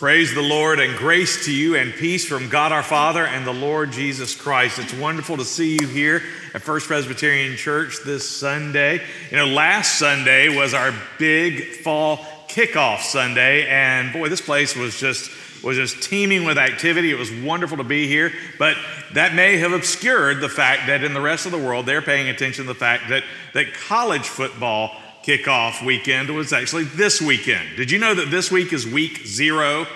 Praise 0.00 0.32
the 0.32 0.40
Lord 0.40 0.80
and 0.80 0.96
grace 0.96 1.44
to 1.44 1.54
you 1.54 1.76
and 1.76 1.92
peace 1.92 2.24
from 2.24 2.48
God 2.48 2.72
our 2.72 2.82
Father 2.82 3.26
and 3.26 3.46
the 3.46 3.52
Lord 3.52 3.92
Jesus 3.92 4.34
Christ. 4.34 4.78
It's 4.78 4.94
wonderful 4.94 5.36
to 5.36 5.44
see 5.44 5.76
you 5.78 5.86
here 5.86 6.22
at 6.54 6.62
First 6.62 6.86
Presbyterian 6.86 7.54
Church 7.54 7.98
this 8.02 8.26
Sunday. 8.26 9.02
You 9.30 9.36
know, 9.36 9.44
last 9.44 9.98
Sunday 9.98 10.48
was 10.56 10.72
our 10.72 10.94
big 11.18 11.74
fall 11.82 12.16
kickoff 12.48 13.00
Sunday, 13.00 13.68
and 13.68 14.10
boy, 14.10 14.30
this 14.30 14.40
place 14.40 14.74
was 14.74 14.98
just 14.98 15.30
was 15.62 15.76
just 15.76 16.02
teeming 16.02 16.44
with 16.44 16.56
activity. 16.56 17.10
It 17.10 17.18
was 17.18 17.30
wonderful 17.30 17.76
to 17.76 17.84
be 17.84 18.08
here, 18.08 18.32
but 18.58 18.78
that 19.12 19.34
may 19.34 19.58
have 19.58 19.72
obscured 19.72 20.40
the 20.40 20.48
fact 20.48 20.86
that 20.86 21.04
in 21.04 21.12
the 21.12 21.20
rest 21.20 21.44
of 21.44 21.52
the 21.52 21.58
world 21.58 21.84
they're 21.84 22.00
paying 22.00 22.30
attention 22.30 22.64
to 22.64 22.72
the 22.72 22.74
fact 22.74 23.10
that 23.10 23.22
that 23.52 23.74
college 23.74 24.26
football 24.26 24.96
kickoff 25.24 25.84
weekend 25.84 26.30
was 26.30 26.52
actually 26.52 26.84
this 26.84 27.20
weekend. 27.20 27.76
Did 27.76 27.90
you 27.90 27.98
know 27.98 28.14
that 28.14 28.30
this 28.30 28.50
week 28.50 28.72
is 28.72 28.86
week 28.86 29.18
zero 29.26 29.86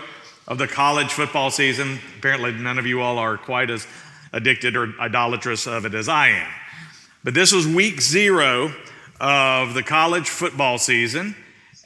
of 0.46 0.58
the 0.58 0.68
college 0.68 1.12
football 1.12 1.50
season? 1.50 1.98
Apparently, 2.18 2.52
none 2.52 2.78
of 2.78 2.86
you 2.86 3.00
all 3.00 3.18
are 3.18 3.38
quite 3.38 3.70
as 3.70 3.86
addicted 4.32 4.76
or 4.76 4.92
idolatrous 5.00 5.66
of 5.66 5.86
it 5.86 5.94
as 5.94 6.08
I 6.08 6.28
am. 6.28 6.48
But 7.22 7.32
this 7.34 7.52
was 7.52 7.66
week 7.66 8.00
zero 8.02 8.74
of 9.20 9.74
the 9.74 9.82
college 9.82 10.28
football 10.28 10.76
season. 10.76 11.34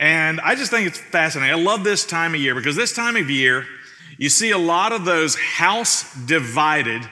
And 0.00 0.40
I 0.40 0.54
just 0.54 0.70
think 0.70 0.86
it's 0.86 0.98
fascinating. 0.98 1.52
I 1.52 1.62
love 1.62 1.84
this 1.84 2.04
time 2.04 2.34
of 2.34 2.40
year 2.40 2.54
because 2.54 2.74
this 2.74 2.92
time 2.92 3.16
of 3.16 3.30
year, 3.30 3.66
you 4.16 4.28
see 4.28 4.50
a 4.50 4.58
lot 4.58 4.92
of 4.92 5.04
those 5.04 5.36
house 5.36 6.12
divided 6.26 7.02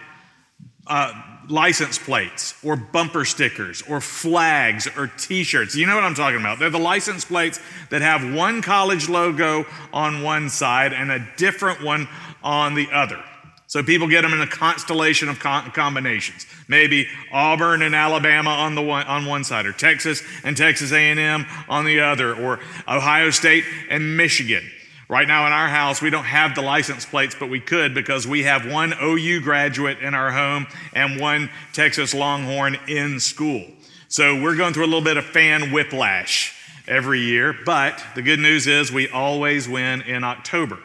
uh, 0.86 1.12
license 1.48 1.98
plates 1.98 2.54
or 2.64 2.76
bumper 2.76 3.24
stickers 3.24 3.82
or 3.82 4.00
flags 4.00 4.88
or 4.96 5.06
t 5.06 5.44
shirts. 5.44 5.74
You 5.74 5.86
know 5.86 5.94
what 5.94 6.04
I'm 6.04 6.14
talking 6.14 6.40
about? 6.40 6.58
They're 6.58 6.70
the 6.70 6.78
license 6.78 7.24
plates 7.24 7.60
that 7.90 8.02
have 8.02 8.34
one 8.34 8.62
college 8.62 9.08
logo 9.08 9.66
on 9.92 10.22
one 10.22 10.48
side 10.48 10.92
and 10.92 11.10
a 11.10 11.26
different 11.36 11.82
one 11.82 12.08
on 12.42 12.74
the 12.74 12.88
other. 12.92 13.22
So 13.68 13.82
people 13.82 14.06
get 14.06 14.22
them 14.22 14.32
in 14.32 14.40
a 14.40 14.46
constellation 14.46 15.28
of 15.28 15.40
combinations. 15.40 16.46
Maybe 16.68 17.08
Auburn 17.32 17.82
and 17.82 17.96
Alabama 17.96 18.50
on 18.50 18.76
the 18.76 18.82
one, 18.82 19.04
on 19.06 19.26
one 19.26 19.42
side, 19.42 19.66
or 19.66 19.72
Texas 19.72 20.22
and 20.44 20.56
Texas 20.56 20.92
A&M 20.92 21.44
on 21.68 21.84
the 21.84 22.00
other, 22.00 22.34
or 22.34 22.60
Ohio 22.86 23.30
State 23.30 23.64
and 23.90 24.16
Michigan. 24.16 24.70
Right 25.08 25.28
now 25.28 25.46
in 25.46 25.52
our 25.52 25.68
house, 25.68 26.02
we 26.02 26.10
don't 26.10 26.24
have 26.24 26.56
the 26.56 26.62
license 26.62 27.06
plates, 27.06 27.36
but 27.38 27.48
we 27.48 27.60
could 27.60 27.94
because 27.94 28.26
we 28.26 28.42
have 28.42 28.70
one 28.70 28.92
OU 29.00 29.40
graduate 29.40 30.00
in 30.00 30.14
our 30.14 30.32
home 30.32 30.66
and 30.94 31.20
one 31.20 31.48
Texas 31.72 32.12
Longhorn 32.12 32.76
in 32.88 33.20
school. 33.20 33.64
So 34.08 34.40
we're 34.40 34.56
going 34.56 34.74
through 34.74 34.84
a 34.84 34.86
little 34.86 35.00
bit 35.00 35.16
of 35.16 35.24
fan 35.24 35.70
whiplash 35.70 36.54
every 36.88 37.20
year, 37.20 37.54
but 37.64 38.02
the 38.16 38.22
good 38.22 38.40
news 38.40 38.66
is 38.66 38.90
we 38.90 39.08
always 39.08 39.68
win 39.68 40.02
in 40.02 40.24
October. 40.24 40.78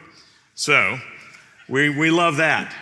So 0.54 0.98
we, 1.68 1.88
we 1.88 2.12
love 2.12 2.36
that. 2.36 2.72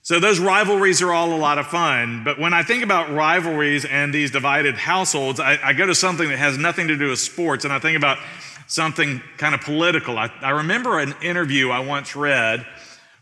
So 0.00 0.20
those 0.20 0.38
rivalries 0.38 1.02
are 1.02 1.12
all 1.12 1.34
a 1.34 1.36
lot 1.36 1.58
of 1.58 1.66
fun, 1.66 2.22
but 2.24 2.38
when 2.38 2.54
I 2.54 2.62
think 2.62 2.84
about 2.84 3.12
rivalries 3.12 3.84
and 3.84 4.14
these 4.14 4.30
divided 4.30 4.76
households, 4.76 5.40
I, 5.40 5.58
I 5.62 5.72
go 5.72 5.84
to 5.84 5.96
something 5.96 6.28
that 6.28 6.38
has 6.38 6.56
nothing 6.56 6.88
to 6.88 6.96
do 6.96 7.10
with 7.10 7.18
sports, 7.18 7.64
and 7.64 7.74
I 7.74 7.80
think 7.80 7.96
about 7.96 8.18
something 8.66 9.22
kind 9.38 9.54
of 9.54 9.60
political. 9.60 10.18
I, 10.18 10.30
I 10.40 10.50
remember 10.50 10.98
an 10.98 11.14
interview 11.22 11.70
I 11.70 11.80
once 11.80 12.16
read 12.16 12.66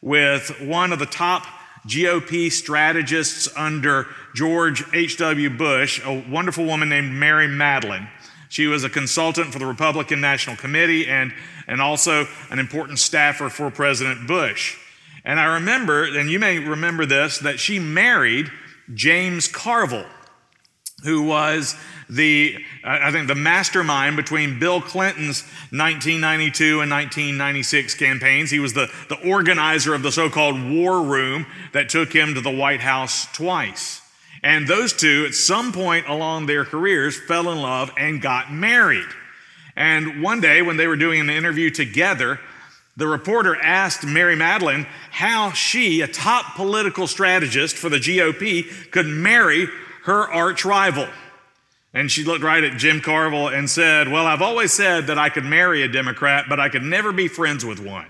with 0.01 0.61
one 0.61 0.93
of 0.93 0.99
the 0.99 1.07
top 1.07 1.47
GOP 1.87 2.51
strategists 2.51 3.49
under 3.57 4.07
George 4.35 4.85
H.W. 4.93 5.51
Bush, 5.51 6.01
a 6.05 6.25
wonderful 6.29 6.65
woman 6.65 6.89
named 6.89 7.13
Mary 7.13 7.47
Matalin. 7.47 8.09
She 8.49 8.67
was 8.67 8.85
a 8.85 8.89
consultant 8.89 9.53
for 9.53 9.59
the 9.59 9.67
Republican 9.67 10.21
National 10.21 10.57
Committee 10.57 11.09
and, 11.09 11.35
and 11.67 11.81
also 11.81 12.27
an 12.51 12.59
important 12.59 12.99
staffer 12.99 13.49
for 13.49 13.71
President 13.71 14.27
Bush. 14.27 14.79
And 15.25 15.41
I 15.41 15.55
remember, 15.55 16.05
and 16.05 16.31
you 16.31 16.39
may 16.39 16.59
remember 16.59 17.07
this, 17.07 17.39
that 17.39 17.59
she 17.59 17.79
married 17.79 18.51
James 18.93 19.49
Carville, 19.49 20.07
who 21.03 21.23
was 21.23 21.77
the, 22.09 22.57
I 22.85 23.11
think, 23.11 23.29
the 23.29 23.35
mastermind 23.35 24.17
between 24.17 24.59
Bill 24.59 24.81
Clinton's 24.81 25.43
1992 25.71 26.81
and 26.81 26.91
1996 26.91 27.95
campaigns. 27.95 28.51
He 28.51 28.59
was 28.59 28.75
the, 28.75 28.91
the 29.09 29.29
organizer 29.29 29.95
of 29.95 30.03
the 30.03 30.13
so 30.13 30.29
called 30.29 30.63
war 30.71 31.03
room 31.03 31.47
that 31.73 31.89
took 31.89 32.13
him 32.13 32.35
to 32.35 32.41
the 32.41 32.51
White 32.51 32.81
House 32.81 33.31
twice. 33.33 34.01
And 34.43 34.69
those 34.69 34.93
two, 34.93 35.25
at 35.27 35.35
some 35.35 35.73
point 35.73 36.07
along 36.07 36.47
their 36.47 36.65
careers, 36.65 37.19
fell 37.19 37.51
in 37.51 37.63
love 37.63 37.91
and 37.97 38.21
got 38.21 38.53
married. 38.53 39.09
And 39.77 40.23
one 40.23 40.41
day, 40.41 40.63
when 40.63 40.77
they 40.77 40.87
were 40.87 40.97
doing 40.97 41.21
an 41.21 41.31
interview 41.31 41.71
together, 41.71 42.39
the 42.97 43.09
reporter 43.09 43.57
asked 43.57 44.05
Mary 44.05 44.37
Matalin 44.37 44.87
how 45.11 45.51
she, 45.53 46.01
a 46.01 46.07
top 46.07 46.55
political 46.55 47.07
strategist 47.07 47.77
for 47.77 47.89
the 47.89 47.97
GOP, 47.97 48.91
could 48.93 49.07
marry 49.07 49.67
her 50.05 50.31
arch 50.31 50.65
rival. 50.65 51.09
And 51.95 52.11
she 52.11 52.25
looked 52.25 52.43
right 52.43 52.65
at 52.65 52.77
Jim 52.77 53.01
Carville 53.01 53.49
and 53.49 53.71
said, 53.71 54.09
Well, 54.09 54.27
I've 54.27 54.43
always 54.43 54.73
said 54.73 55.07
that 55.07 55.17
I 55.17 55.29
could 55.29 55.45
marry 55.45 55.83
a 55.83 55.89
Democrat, 55.89 56.47
but 56.49 56.59
I 56.59 56.69
could 56.69 56.83
never 56.83 57.13
be 57.13 57.29
friends 57.29 57.65
with 57.65 57.79
one. 57.79 58.09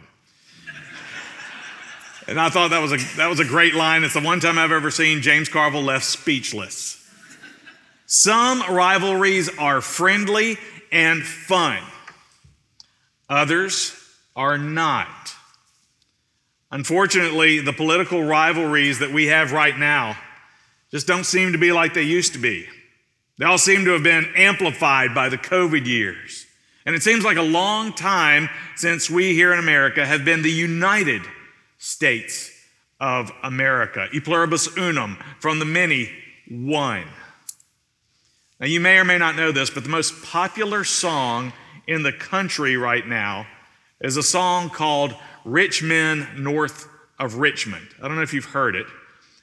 and 2.27 2.41
I 2.41 2.49
thought 2.49 2.71
that 2.71 2.81
was, 2.81 2.93
a, 2.93 3.17
that 3.19 3.28
was 3.28 3.41
a 3.41 3.44
great 3.44 3.75
line. 3.75 4.03
It's 4.03 4.15
the 4.15 4.23
one 4.23 4.41
time 4.41 4.59
I've 4.59 4.73
ever 4.73 4.91
seen 4.91 5.21
James 5.21 5.50
Carville 5.50 5.83
left 5.83 6.06
speechless. 6.06 6.99
Some 8.06 8.62
rivalries 8.75 9.50
are 9.59 9.83
friendly 9.83 10.56
and 10.91 11.23
fun, 11.23 11.83
others 13.28 13.93
are 14.34 14.56
not. 14.56 15.09
Unfortunately, 16.71 17.61
the 17.61 17.73
political 17.73 18.23
rivalries 18.25 18.99
that 18.99 19.12
we 19.12 19.27
have 19.27 19.53
right 19.53 19.78
now 19.78 20.17
just 20.91 21.06
don't 21.06 21.25
seem 21.25 21.53
to 21.53 21.59
be 21.59 21.71
like 21.71 21.94
they 21.94 22.03
used 22.03 22.33
to 22.33 22.39
be. 22.39 22.67
They 23.39 23.45
all 23.45 23.59
seem 23.59 23.84
to 23.84 23.93
have 23.93 24.03
been 24.03 24.27
amplified 24.37 25.15
by 25.15 25.28
the 25.28 25.39
COVID 25.39 25.87
years. 25.87 26.47
And 26.87 26.95
it 26.95 27.03
seems 27.03 27.25
like 27.25 27.37
a 27.37 27.43
long 27.43 27.93
time 27.93 28.49
since 28.77 29.09
we 29.09 29.34
here 29.34 29.53
in 29.53 29.59
America 29.59 30.05
have 30.05 30.25
been 30.25 30.43
the 30.43 30.53
United 30.53 31.22
States 31.78 32.50
of 33.00 33.33
America. 33.43 34.09
E 34.12 34.21
pluribus 34.21 34.69
unum, 34.77 35.19
from 35.41 35.59
the 35.59 35.65
many, 35.65 36.11
one. 36.49 37.06
Now, 38.61 38.67
you 38.67 38.81
may 38.81 38.99
or 38.99 39.05
may 39.05 39.19
not 39.19 39.34
know 39.34 39.50
this, 39.50 39.71
but 39.71 39.83
the 39.83 39.89
most 39.89 40.23
popular 40.23 40.84
song 40.84 41.53
in 41.87 42.03
the 42.03 42.12
country 42.12 42.77
right 42.77 43.06
now 43.06 43.47
is 44.00 44.17
a 44.17 44.23
song 44.23 44.71
called 44.71 45.15
Rich 45.44 45.83
Men 45.83 46.28
North 46.39 46.87
of 47.19 47.37
Richmond. 47.37 47.89
I 48.00 48.06
don't 48.06 48.17
know 48.17 48.23
if 48.23 48.33
you've 48.33 48.44
heard 48.44 48.77
it. 48.77 48.87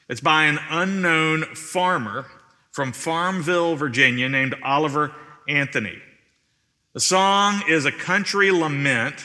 It's 0.08 0.22
by 0.22 0.46
an 0.46 0.60
unknown 0.70 1.44
farmer 1.56 2.26
from 2.72 2.94
Farmville, 2.94 3.76
Virginia, 3.76 4.30
named 4.30 4.56
Oliver 4.64 5.14
Anthony. 5.48 6.02
The 6.94 7.00
song 7.00 7.64
is 7.70 7.86
a 7.86 7.92
country 7.92 8.52
lament 8.52 9.16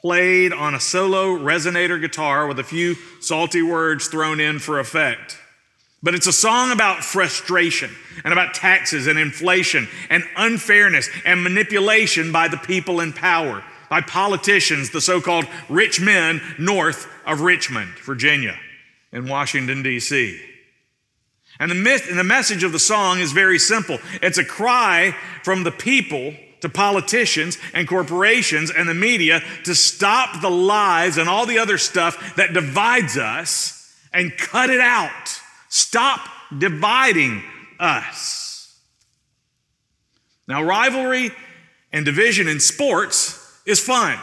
played 0.00 0.52
on 0.52 0.74
a 0.74 0.80
solo 0.80 1.36
resonator 1.36 2.00
guitar 2.00 2.46
with 2.46 2.58
a 2.58 2.64
few 2.64 2.94
salty 3.20 3.62
words 3.62 4.08
thrown 4.08 4.38
in 4.38 4.58
for 4.58 4.78
effect. 4.78 5.38
But 6.02 6.14
it's 6.14 6.26
a 6.26 6.32
song 6.32 6.70
about 6.70 7.02
frustration 7.02 7.90
and 8.22 8.32
about 8.32 8.52
taxes 8.52 9.06
and 9.06 9.18
inflation 9.18 9.88
and 10.10 10.22
unfairness 10.36 11.08
and 11.24 11.42
manipulation 11.42 12.30
by 12.30 12.48
the 12.48 12.58
people 12.58 13.00
in 13.00 13.14
power, 13.14 13.64
by 13.88 14.02
politicians, 14.02 14.90
the 14.90 15.00
so 15.00 15.20
called 15.20 15.46
rich 15.70 16.00
men 16.00 16.42
north 16.58 17.08
of 17.24 17.40
Richmond, 17.40 17.98
Virginia, 18.00 18.58
in 19.12 19.26
Washington, 19.26 19.82
D.C. 19.82 20.38
And 21.60 21.70
the, 21.70 21.76
myth, 21.76 22.06
and 22.08 22.18
the 22.18 22.24
message 22.24 22.64
of 22.64 22.72
the 22.72 22.78
song 22.78 23.20
is 23.20 23.32
very 23.32 23.58
simple 23.58 23.98
it's 24.22 24.38
a 24.38 24.44
cry 24.44 25.14
from 25.42 25.62
the 25.62 25.70
people 25.70 26.34
to 26.60 26.68
politicians 26.68 27.58
and 27.74 27.86
corporations 27.86 28.70
and 28.70 28.88
the 28.88 28.94
media 28.94 29.42
to 29.64 29.74
stop 29.74 30.40
the 30.40 30.50
lies 30.50 31.18
and 31.18 31.28
all 31.28 31.44
the 31.44 31.58
other 31.58 31.76
stuff 31.76 32.36
that 32.36 32.54
divides 32.54 33.18
us 33.18 33.94
and 34.14 34.36
cut 34.38 34.70
it 34.70 34.80
out. 34.80 35.40
Stop 35.68 36.20
dividing 36.56 37.42
us. 37.78 38.80
Now, 40.48 40.62
rivalry 40.62 41.32
and 41.92 42.04
division 42.04 42.48
in 42.48 42.60
sports 42.60 43.60
is 43.66 43.78
fun. 43.78 44.18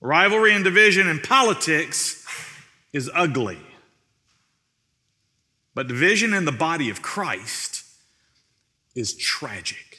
Rivalry 0.00 0.54
and 0.54 0.64
division 0.64 1.08
in 1.08 1.20
politics 1.20 2.26
is 2.92 3.10
ugly. 3.14 3.58
But 5.74 5.88
division 5.88 6.34
in 6.34 6.44
the 6.44 6.52
body 6.52 6.90
of 6.90 7.02
Christ 7.02 7.84
is 8.94 9.16
tragic. 9.16 9.90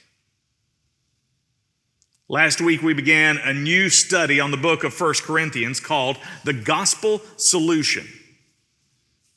Last 2.27 2.61
week, 2.61 2.81
we 2.81 2.93
began 2.93 3.37
a 3.37 3.53
new 3.53 3.89
study 3.89 4.39
on 4.39 4.51
the 4.51 4.57
book 4.57 4.83
of 4.83 4.93
First 4.93 5.23
Corinthians 5.23 5.79
called 5.79 6.17
The 6.45 6.53
Gospel 6.53 7.21
Solution. 7.35 8.07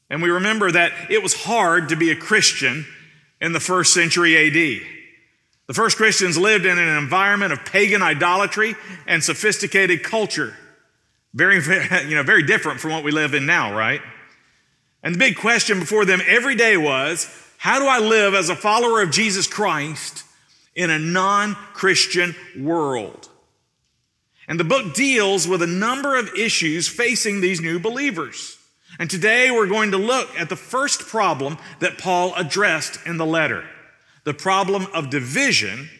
And 0.08 0.22
we 0.22 0.30
remember 0.30 0.70
that 0.70 0.92
it 1.10 1.22
was 1.22 1.34
hard 1.34 1.88
to 1.88 1.96
be 1.96 2.10
a 2.10 2.16
Christian 2.16 2.86
in 3.40 3.52
the 3.52 3.58
first 3.58 3.92
century 3.92 4.36
AD. 4.36 4.86
The 5.66 5.74
first 5.74 5.96
Christians 5.96 6.38
lived 6.38 6.66
in 6.66 6.78
an 6.78 6.96
environment 6.96 7.52
of 7.52 7.64
pagan 7.64 8.02
idolatry 8.02 8.76
and 9.06 9.24
sophisticated 9.24 10.02
culture. 10.02 10.54
Very, 11.32 11.56
you 12.08 12.14
know, 12.14 12.22
very 12.22 12.44
different 12.44 12.80
from 12.80 12.92
what 12.92 13.02
we 13.02 13.10
live 13.10 13.34
in 13.34 13.44
now, 13.44 13.76
right? 13.76 14.00
And 15.04 15.14
the 15.14 15.18
big 15.18 15.36
question 15.36 15.78
before 15.78 16.06
them 16.06 16.22
every 16.26 16.56
day 16.56 16.76
was 16.78 17.28
how 17.58 17.78
do 17.78 17.86
I 17.86 17.98
live 17.98 18.34
as 18.34 18.48
a 18.48 18.56
follower 18.56 19.02
of 19.02 19.10
Jesus 19.10 19.46
Christ 19.46 20.24
in 20.74 20.90
a 20.90 20.98
non 20.98 21.54
Christian 21.54 22.34
world? 22.58 23.28
And 24.48 24.58
the 24.58 24.64
book 24.64 24.94
deals 24.94 25.46
with 25.46 25.62
a 25.62 25.66
number 25.66 26.18
of 26.18 26.34
issues 26.34 26.88
facing 26.88 27.40
these 27.40 27.60
new 27.60 27.78
believers. 27.78 28.58
And 28.98 29.10
today 29.10 29.50
we're 29.50 29.68
going 29.68 29.90
to 29.90 29.98
look 29.98 30.28
at 30.38 30.48
the 30.48 30.56
first 30.56 31.00
problem 31.00 31.58
that 31.80 31.98
Paul 31.98 32.34
addressed 32.34 32.98
in 33.06 33.18
the 33.18 33.26
letter 33.26 33.64
the 34.24 34.34
problem 34.34 34.86
of 34.94 35.10
division 35.10 35.90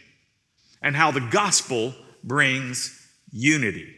and 0.81 0.97
how 0.97 1.11
the 1.11 1.21
gospel 1.21 1.95
brings 2.23 3.07
unity. 3.31 3.95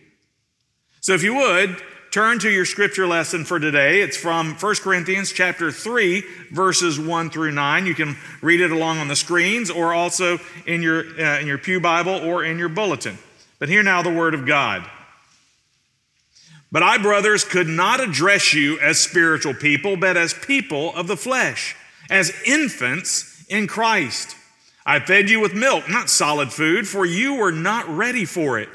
So 1.00 1.14
if 1.14 1.23
you 1.23 1.37
would, 1.37 1.81
turn 2.11 2.38
to 2.41 2.50
your 2.50 2.64
scripture 2.64 3.06
lesson 3.06 3.44
for 3.44 3.58
today. 3.58 4.00
It's 4.00 4.17
from 4.17 4.55
1 4.55 4.75
Corinthians 4.76 5.32
chapter 5.32 5.70
3 5.70 6.23
verses 6.50 6.99
1 6.99 7.31
through 7.31 7.53
9. 7.53 7.87
You 7.87 7.94
can 7.94 8.17
read 8.41 8.61
it 8.61 8.70
along 8.70 8.99
on 8.99 9.08
the 9.08 9.17
screens 9.17 9.70
or 9.70 9.93
also 9.93 10.38
in 10.67 10.82
your 10.82 11.05
uh, 11.20 11.41
in 11.41 11.47
your 11.47 11.58
pew 11.58 11.81
Bible 11.81 12.14
or 12.14 12.44
in 12.44 12.58
your 12.58 12.69
bulletin. 12.69 13.19
But 13.58 13.69
hear 13.69 13.82
now 13.82 14.03
the 14.03 14.12
word 14.12 14.35
of 14.35 14.47
God. 14.47 14.85
But 16.73 16.82
I, 16.82 16.99
brothers, 16.99 17.44
could 17.44 17.69
not 17.69 18.00
address 18.00 18.52
you 18.52 18.79
as 18.81 18.99
spiritual 18.99 19.55
people, 19.55 19.97
but 19.97 20.17
as 20.17 20.35
people 20.35 20.94
of 20.94 21.06
the 21.06 21.17
flesh, 21.17 21.76
as 22.11 22.32
infants 22.44 23.44
in 23.49 23.67
Christ. 23.67 24.37
I 24.85 25.00
fed 25.00 25.31
you 25.31 25.41
with 25.41 25.55
milk, 25.55 25.88
not 25.88 26.11
solid 26.11 26.52
food, 26.52 26.87
for 26.87 27.05
you 27.05 27.35
were 27.35 27.52
not 27.52 27.88
ready 27.88 28.25
for 28.25 28.59
it. 28.59 28.69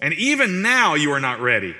And 0.00 0.14
even 0.14 0.62
now 0.62 0.94
you 0.94 1.12
are 1.12 1.20
not 1.20 1.40
ready, 1.40 1.74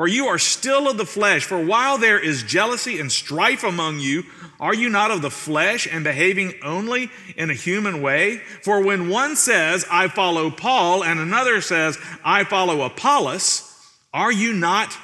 for 0.00 0.08
you 0.08 0.28
are 0.28 0.38
still 0.38 0.88
of 0.88 0.96
the 0.96 1.04
flesh. 1.04 1.44
For 1.44 1.62
while 1.62 1.98
there 1.98 2.18
is 2.18 2.42
jealousy 2.42 2.98
and 2.98 3.12
strife 3.12 3.62
among 3.62 4.00
you, 4.00 4.24
are 4.58 4.72
you 4.72 4.88
not 4.88 5.10
of 5.10 5.20
the 5.20 5.30
flesh 5.30 5.86
and 5.86 6.02
behaving 6.02 6.54
only 6.64 7.10
in 7.36 7.50
a 7.50 7.52
human 7.52 8.00
way? 8.00 8.38
For 8.62 8.82
when 8.82 9.10
one 9.10 9.36
says, 9.36 9.84
I 9.90 10.08
follow 10.08 10.50
Paul, 10.50 11.04
and 11.04 11.20
another 11.20 11.60
says, 11.60 11.98
I 12.24 12.44
follow 12.44 12.80
Apollos, 12.80 13.70
are 14.14 14.32
you 14.32 14.54
not 14.54 14.96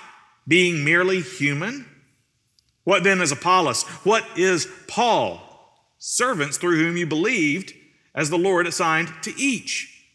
being 0.48 0.82
merely 0.82 1.20
human? 1.20 1.86
What 2.84 3.04
then 3.04 3.20
is 3.20 3.32
Apollos? 3.32 3.82
What 4.02 4.24
is 4.34 4.66
Paul? 4.88 5.42
Servants 5.98 6.56
through 6.56 6.78
whom 6.78 6.96
you 6.96 7.04
believed, 7.04 7.74
as 8.14 8.30
the 8.30 8.38
Lord 8.38 8.66
assigned 8.66 9.12
to 9.24 9.38
each. 9.38 10.06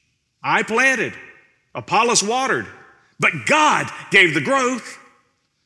I 0.44 0.64
planted, 0.64 1.14
Apollos 1.76 2.24
watered, 2.24 2.66
but 3.22 3.46
God 3.46 3.88
gave 4.10 4.34
the 4.34 4.42
growth. 4.42 4.98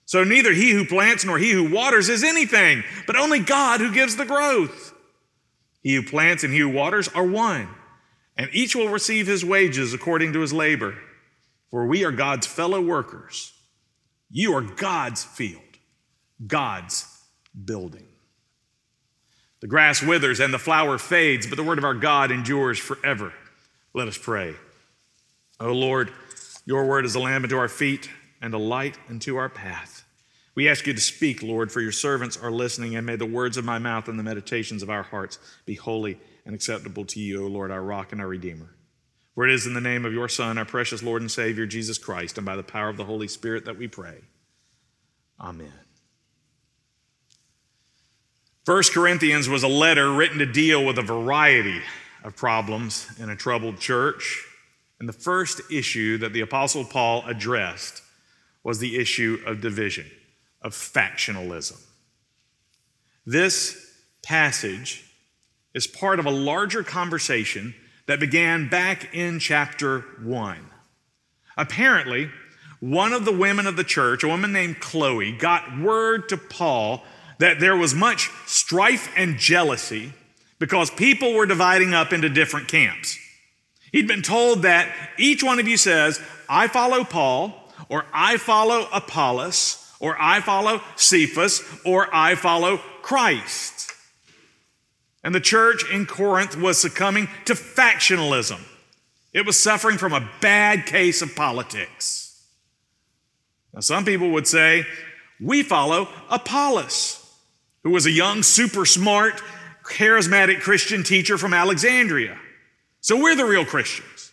So 0.04 0.24
neither 0.24 0.54
he 0.54 0.72
who 0.72 0.86
plants 0.86 1.26
nor 1.26 1.40
he 1.40 1.52
who 1.52 1.74
waters 1.74 2.10
is 2.10 2.24
anything, 2.24 2.84
but 3.08 3.16
only 3.16 3.40
God 3.40 3.80
who 3.80 3.92
gives 3.92 4.18
the 4.18 4.26
growth. 4.26 4.94
He 5.82 5.96
who 5.96 6.04
plants 6.04 6.44
and 6.44 6.54
he 6.54 6.60
who 6.60 6.70
waters 6.70 7.08
are 7.08 7.26
one, 7.26 7.70
and 8.38 8.50
each 8.52 8.76
will 8.76 8.90
receive 8.90 9.26
his 9.26 9.46
wages 9.46 9.94
according 9.94 10.34
to 10.34 10.42
his 10.42 10.54
labor. 10.54 10.96
For 11.72 11.88
we 11.88 12.04
are 12.04 12.12
God's 12.12 12.46
fellow 12.46 12.82
workers. 12.82 13.54
You 14.30 14.56
are 14.56 14.62
God's 14.62 15.24
field, 15.24 15.62
God's 16.46 17.08
building. 17.64 18.08
The 19.62 19.68
grass 19.68 20.04
withers 20.04 20.40
and 20.40 20.54
the 20.54 20.60
flower 20.60 20.98
fades, 20.98 21.48
but 21.48 21.56
the 21.56 21.64
word 21.64 21.78
of 21.78 21.84
our 21.84 21.94
God 21.94 22.32
endures 22.32 22.78
forever. 22.78 23.34
Let 23.94 24.08
us 24.08 24.18
pray. 24.18 24.56
O 25.60 25.72
Lord, 25.72 26.12
your 26.66 26.86
word 26.86 27.06
is 27.06 27.16
a 27.16 27.20
lamp 27.20 27.44
unto 27.44 27.58
our 27.58 27.68
feet 27.68 28.10
and 28.42 28.54
a 28.54 28.58
light 28.58 28.98
unto 29.10 29.38
our 29.38 29.50
path. 29.50 30.04
We 30.56 30.70
ask 30.70 30.88
you 30.88 30.94
to 30.94 31.02
speak, 31.02 31.44
Lord, 31.44 31.72
for 31.72 31.82
your 31.82 31.92
servants 31.92 32.38
are 32.38 32.52
listening, 32.52 32.96
and 32.96 33.06
may 33.06 33.18
the 33.18 33.26
words 33.26 33.58
of 33.58 33.66
my 33.66 33.78
mouth 33.78 34.08
and 34.08 34.18
the 34.18 34.24
meditations 34.24 34.82
of 34.82 34.90
our 34.90 35.04
hearts 35.04 35.38
be 35.66 35.76
holy 35.76 36.18
and 36.46 36.56
acceptable 36.56 37.04
to 37.06 37.20
you, 37.20 37.44
O 37.44 37.48
Lord, 37.48 37.72
our 37.72 37.82
rock 37.82 38.12
and 38.14 38.22
our 38.22 38.28
redeemer. 38.28 38.76
For 39.34 39.46
it 39.46 39.54
is 39.54 39.68
in 39.68 39.74
the 39.74 39.82
name 39.82 40.06
of 40.06 40.14
your 40.14 40.30
Son, 40.30 40.58
our 40.58 40.64
precious 40.64 41.04
Lord 41.04 41.22
and 41.22 41.30
Savior, 41.30 41.66
Jesus 41.66 41.98
Christ, 41.98 42.38
and 42.38 42.46
by 42.46 42.56
the 42.56 42.64
power 42.64 42.88
of 42.88 42.96
the 42.96 43.04
Holy 43.04 43.28
Spirit 43.28 43.66
that 43.66 43.78
we 43.78 43.88
pray. 43.88 44.22
Amen. 45.42 45.74
First 48.64 48.94
Corinthians 48.94 49.50
was 49.50 49.64
a 49.64 49.68
letter 49.68 50.12
written 50.14 50.40
to 50.40 50.46
deal 50.46 50.86
with 50.86 50.98
a 50.98 51.04
variety 51.04 51.82
of 52.24 52.36
problems 52.36 53.08
in 53.20 53.30
a 53.30 53.36
troubled 53.36 53.80
church. 53.80 54.44
And 55.00 55.10
the 55.10 55.14
first 55.14 55.62
issue 55.72 56.18
that 56.20 56.34
the 56.34 56.42
Apostle 56.42 56.86
Paul 56.86 57.24
addressed 57.26 58.02
was 58.64 58.80
the 58.80 58.98
issue 58.98 59.40
of 59.46 59.62
division, 59.62 60.10
of 60.62 60.74
factionalism. 60.74 61.82
This 63.26 63.94
passage 64.24 65.04
is 65.74 65.88
part 65.88 66.20
of 66.20 66.26
a 66.26 66.32
larger 66.32 66.84
conversation 66.84 67.76
that 68.08 68.20
began 68.20 68.70
back 68.70 69.14
in 69.14 69.40
chapter 69.40 70.02
1. 70.24 70.58
Apparently, 71.58 72.30
one 72.80 73.14
of 73.14 73.26
the 73.26 73.32
women 73.32 73.68
of 73.68 73.78
the 73.78 73.84
church, 73.84 74.24
a 74.24 74.28
woman 74.28 74.52
named 74.52 74.80
Chloe, 74.80 75.32
got 75.32 75.80
word 75.80 76.30
to 76.30 76.38
Paul 76.38 77.04
that 77.40 77.60
there 77.60 77.76
was 77.76 77.94
much 77.94 78.30
strife 78.46 79.12
and 79.18 79.38
jealousy 79.38 80.14
because 80.60 80.90
people 80.92 81.34
were 81.34 81.46
dividing 81.46 81.94
up 81.94 82.14
into 82.14 82.30
different 82.30 82.68
camps. 82.68 83.18
He'd 83.96 84.10
been 84.10 84.24
told 84.24 84.64
that 84.64 84.94
each 85.18 85.42
one 85.42 85.58
of 85.58 85.70
you 85.70 85.78
says, 85.78 86.20
I 86.50 86.68
follow 86.68 87.06
Paul, 87.06 87.72
or 87.88 88.04
I 88.12 88.36
follow 88.36 88.90
Apollos, 88.92 89.90
or 90.02 90.18
I 90.22 90.42
follow 90.42 90.82
Cephas, 90.98 91.64
or 91.86 92.14
I 92.14 92.36
follow 92.36 92.82
Christ. 93.02 93.94
And 95.24 95.34
the 95.34 95.40
church 95.40 95.90
in 95.90 96.06
Corinth 96.08 96.58
was 96.58 96.78
succumbing 96.78 97.30
to 97.46 97.54
factionalism. 97.54 98.60
It 99.32 99.46
was 99.46 99.58
suffering 99.58 99.98
from 99.98 100.12
a 100.12 100.30
bad 100.42 100.86
case 100.88 101.22
of 101.22 101.34
politics. 101.34 102.46
Now, 103.74 103.80
some 103.80 104.04
people 104.04 104.32
would 104.32 104.46
say, 104.46 104.86
we 105.40 105.64
follow 105.64 106.10
Apollos, 106.30 107.34
who 107.86 107.92
was 107.92 108.06
a 108.06 108.12
young, 108.12 108.44
super 108.44 108.86
smart, 108.86 109.42
charismatic 109.86 110.60
Christian 110.60 111.02
teacher 111.02 111.38
from 111.38 111.54
Alexandria. 111.54 112.38
So 113.06 113.22
we're 113.22 113.36
the 113.36 113.46
real 113.46 113.66
Christians. 113.66 114.32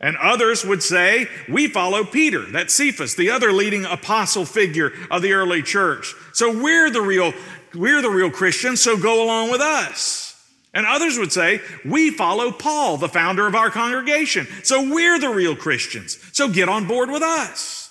And 0.00 0.16
others 0.16 0.64
would 0.64 0.82
say, 0.82 1.28
we 1.50 1.68
follow 1.68 2.02
Peter, 2.02 2.40
that's 2.40 2.72
Cephas, 2.72 3.14
the 3.14 3.28
other 3.28 3.52
leading 3.52 3.84
apostle 3.84 4.46
figure 4.46 4.90
of 5.10 5.20
the 5.20 5.34
early 5.34 5.62
church. 5.62 6.14
So 6.32 6.62
we're 6.62 6.88
the 6.88 7.02
real 7.02 7.34
we're 7.74 8.00
the 8.00 8.08
real 8.08 8.30
Christians, 8.30 8.80
so 8.80 8.96
go 8.96 9.22
along 9.22 9.50
with 9.50 9.60
us. 9.60 10.34
And 10.72 10.86
others 10.86 11.18
would 11.18 11.30
say, 11.30 11.60
we 11.84 12.10
follow 12.10 12.50
Paul, 12.52 12.96
the 12.96 13.06
founder 13.06 13.46
of 13.46 13.54
our 13.54 13.68
congregation, 13.68 14.46
so 14.62 14.90
we're 14.90 15.18
the 15.18 15.28
real 15.28 15.54
Christians, 15.54 16.18
so 16.32 16.48
get 16.48 16.70
on 16.70 16.86
board 16.86 17.10
with 17.10 17.22
us. 17.22 17.90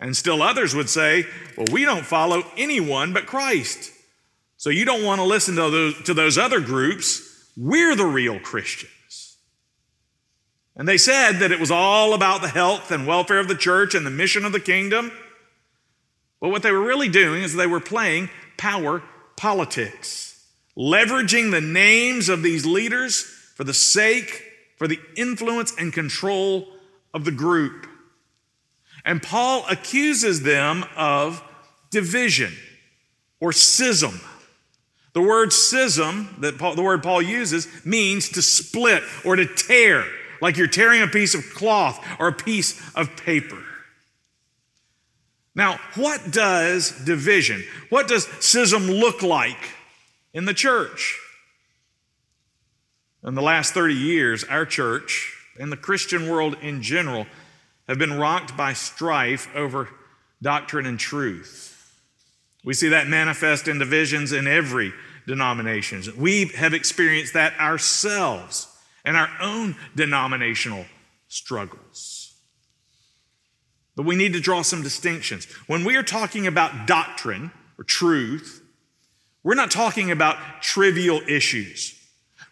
And 0.00 0.16
still 0.16 0.40
others 0.40 0.74
would 0.74 0.88
say, 0.88 1.26
well, 1.58 1.66
we 1.70 1.84
don't 1.84 2.06
follow 2.06 2.42
anyone 2.56 3.12
but 3.12 3.26
Christ. 3.26 3.92
So 4.56 4.70
you 4.70 4.86
don't 4.86 5.04
want 5.04 5.20
to 5.20 5.26
listen 5.26 5.56
to 5.56 5.68
those, 5.68 6.02
to 6.04 6.14
those 6.14 6.38
other 6.38 6.60
groups. 6.60 7.52
We're 7.54 7.94
the 7.94 8.06
real 8.06 8.40
Christians. 8.40 8.92
And 10.80 10.88
they 10.88 10.96
said 10.96 11.40
that 11.40 11.52
it 11.52 11.60
was 11.60 11.70
all 11.70 12.14
about 12.14 12.40
the 12.40 12.48
health 12.48 12.90
and 12.90 13.06
welfare 13.06 13.38
of 13.38 13.48
the 13.48 13.54
church 13.54 13.94
and 13.94 14.06
the 14.06 14.10
mission 14.10 14.46
of 14.46 14.52
the 14.52 14.60
kingdom. 14.60 15.12
But 16.40 16.48
what 16.48 16.62
they 16.62 16.72
were 16.72 16.80
really 16.80 17.10
doing 17.10 17.42
is 17.42 17.52
they 17.52 17.66
were 17.66 17.80
playing 17.80 18.30
power 18.56 19.02
politics, 19.36 20.42
leveraging 20.78 21.50
the 21.50 21.60
names 21.60 22.30
of 22.30 22.42
these 22.42 22.64
leaders 22.64 23.20
for 23.56 23.64
the 23.64 23.74
sake, 23.74 24.42
for 24.78 24.88
the 24.88 24.98
influence 25.16 25.74
and 25.78 25.92
control 25.92 26.66
of 27.12 27.26
the 27.26 27.30
group. 27.30 27.86
And 29.04 29.22
Paul 29.22 29.66
accuses 29.68 30.44
them 30.44 30.86
of 30.96 31.42
division 31.90 32.54
or 33.38 33.52
schism. 33.52 34.18
The 35.12 35.20
word 35.20 35.52
schism 35.52 36.36
that 36.38 36.56
Paul, 36.56 36.74
the 36.74 36.82
word 36.82 37.02
Paul 37.02 37.20
uses 37.20 37.68
means 37.84 38.30
to 38.30 38.40
split 38.40 39.02
or 39.26 39.36
to 39.36 39.44
tear, 39.44 40.06
like 40.40 40.56
you're 40.56 40.66
tearing 40.66 41.02
a 41.02 41.06
piece 41.06 41.34
of 41.34 41.54
cloth 41.54 42.04
or 42.18 42.28
a 42.28 42.32
piece 42.32 42.80
of 42.94 43.16
paper. 43.16 43.62
Now, 45.54 45.78
what 45.96 46.30
does 46.30 46.92
division, 47.04 47.64
what 47.88 48.08
does 48.08 48.26
schism 48.40 48.86
look 48.86 49.22
like 49.22 49.58
in 50.32 50.44
the 50.44 50.54
church? 50.54 51.18
In 53.24 53.34
the 53.34 53.42
last 53.42 53.74
30 53.74 53.94
years, 53.94 54.44
our 54.44 54.64
church 54.64 55.36
and 55.58 55.70
the 55.70 55.76
Christian 55.76 56.30
world 56.30 56.56
in 56.62 56.82
general 56.82 57.26
have 57.88 57.98
been 57.98 58.18
rocked 58.18 58.56
by 58.56 58.72
strife 58.72 59.48
over 59.54 59.88
doctrine 60.40 60.86
and 60.86 60.98
truth. 60.98 61.66
We 62.64 62.74
see 62.74 62.88
that 62.88 63.08
manifest 63.08 63.68
in 63.68 63.78
divisions 63.78 64.32
in 64.32 64.46
every 64.46 64.92
denomination. 65.26 66.02
We 66.16 66.46
have 66.56 66.72
experienced 66.72 67.34
that 67.34 67.58
ourselves 67.58 68.68
and 69.04 69.16
our 69.16 69.30
own 69.40 69.76
denominational 69.94 70.84
struggles. 71.28 72.34
But 73.96 74.06
we 74.06 74.16
need 74.16 74.32
to 74.32 74.40
draw 74.40 74.62
some 74.62 74.82
distinctions. 74.82 75.46
When 75.66 75.84
we 75.84 75.96
are 75.96 76.02
talking 76.02 76.46
about 76.46 76.86
doctrine 76.86 77.50
or 77.78 77.84
truth, 77.84 78.62
we're 79.42 79.54
not 79.54 79.70
talking 79.70 80.10
about 80.10 80.36
trivial 80.62 81.20
issues. 81.28 81.96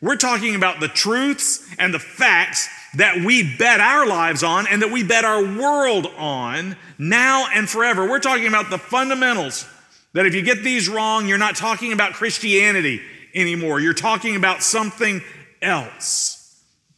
We're 0.00 0.17
talking 0.17 0.55
about 0.55 0.81
the 0.81 0.88
truths 0.88 1.67
and 1.78 1.93
the 1.93 1.99
facts 1.99 2.69
that 2.95 3.25
we 3.25 3.57
bet 3.57 3.81
our 3.81 4.07
lives 4.07 4.43
on 4.43 4.67
and 4.67 4.81
that 4.83 4.90
we 4.90 5.02
bet 5.02 5.25
our 5.25 5.43
world 5.43 6.07
on 6.17 6.76
now 6.99 7.47
and 7.52 7.69
forever. 7.69 8.09
We're 8.09 8.21
talking 8.21 8.47
about 8.47 8.71
the 8.71 8.78
fundamentals 8.78 9.67
that 10.14 10.25
if 10.25 10.35
you 10.35 10.43
get 10.43 10.62
these 10.62 10.88
wrong, 10.88 11.28
you're 11.28 11.37
not 11.37 11.57
talking 11.57 11.93
about 11.93 12.14
Christianity 12.14 13.02
anymore. 13.35 13.81
You're 13.81 13.93
talking 13.93 14.37
about 14.37 14.62
something 14.62 15.21
else. 15.61 16.38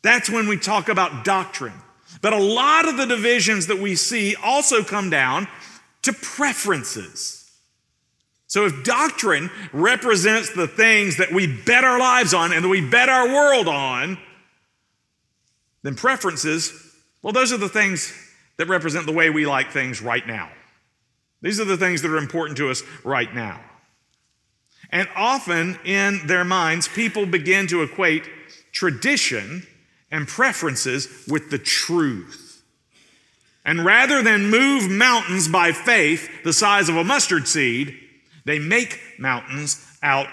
That's 0.03 0.31
when 0.31 0.49
we 0.49 0.57
talk 0.57 0.89
about 0.89 1.25
doctrine. 1.25 1.75
But 2.23 2.33
a 2.33 2.39
lot 2.39 2.89
of 2.89 2.97
the 2.97 3.07
divisions 3.07 3.67
that 3.69 3.79
we 3.79 3.95
see 3.95 4.35
also 4.37 4.83
come 4.83 5.11
down 5.11 5.49
to 6.03 6.13
preferences. 6.13 7.37
So 8.47 8.67
if 8.67 8.83
doctrine 8.83 9.51
represents 9.73 10.53
the 10.53 10.67
things 10.67 11.19
that 11.19 11.33
we 11.33 11.47
bet 11.47 11.85
our 11.85 12.01
lives 12.01 12.35
on 12.35 12.53
and 12.53 12.65
that 12.65 12.69
we 12.69 12.81
bet 12.81 13.09
our 13.09 13.29
world 13.29 13.69
on, 13.69 14.19
then 15.83 15.95
preferences, 15.95 16.73
well, 17.23 17.33
those 17.33 17.53
are 17.53 17.59
the 17.59 17.69
things 17.69 18.13
that 18.57 18.67
represent 18.67 19.07
the 19.07 19.13
way 19.13 19.31
we 19.31 19.47
like 19.47 19.71
things 19.71 20.03
right 20.03 20.27
now. 20.27 20.51
These 21.43 21.61
are 21.61 21.65
the 21.65 21.77
things 21.77 22.03
that 22.03 22.11
are 22.11 22.19
important 22.19 22.59
to 22.59 22.71
us 22.71 22.83
right 23.05 23.33
now. 23.33 23.61
And 24.91 25.09
often 25.15 25.79
in 25.85 26.27
their 26.27 26.45
minds, 26.45 26.89
people 26.89 27.27
begin 27.27 27.67
to 27.69 27.83
equate 27.83 28.29
tradition 28.73 29.67
and 30.11 30.27
preferences 30.27 31.25
with 31.29 31.51
the 31.51 31.59
truth. 31.59 32.63
And 33.65 33.85
rather 33.85 34.23
than 34.23 34.51
move 34.51 34.91
mountains 34.91 35.47
by 35.47 35.73
faith 35.73 36.43
the 36.45 36.53
size 36.53 36.89
of 36.89 36.97
a 36.97 37.05
mustard 37.05 37.47
seed, 37.47 37.97
they 38.45 38.59
make 38.59 38.99
mountains 39.19 39.87
out 40.03 40.29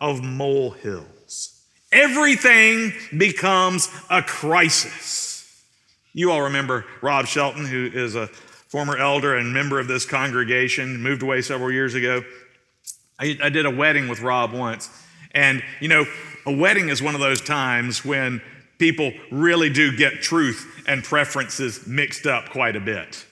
of 0.00 0.22
molehills. 0.22 1.62
Everything 1.92 2.92
becomes 3.16 3.88
a 4.10 4.22
crisis. 4.22 5.62
You 6.12 6.32
all 6.32 6.42
remember 6.42 6.84
Rob 7.00 7.26
Shelton, 7.26 7.66
who 7.66 7.90
is 7.92 8.14
a 8.14 8.26
former 8.26 8.96
elder 8.96 9.36
and 9.36 9.52
member 9.52 9.78
of 9.78 9.88
this 9.88 10.04
congregation, 10.04 11.02
moved 11.02 11.22
away 11.22 11.42
several 11.42 11.70
years 11.70 11.94
ago. 11.94 12.24
I, 13.18 13.38
I 13.42 13.48
did 13.50 13.66
a 13.66 13.70
wedding 13.70 14.08
with 14.08 14.20
Rob 14.20 14.52
once. 14.52 14.90
And, 15.32 15.62
you 15.80 15.88
know, 15.88 16.04
a 16.44 16.52
wedding 16.52 16.88
is 16.88 17.02
one 17.02 17.14
of 17.14 17.20
those 17.20 17.40
times 17.40 18.04
when 18.04 18.42
people 18.82 19.12
really 19.30 19.70
do 19.70 19.96
get 19.96 20.22
truth 20.22 20.82
and 20.88 21.04
preferences 21.04 21.86
mixed 21.86 22.26
up 22.26 22.48
quite 22.48 22.74
a 22.74 22.80
bit. 22.80 23.24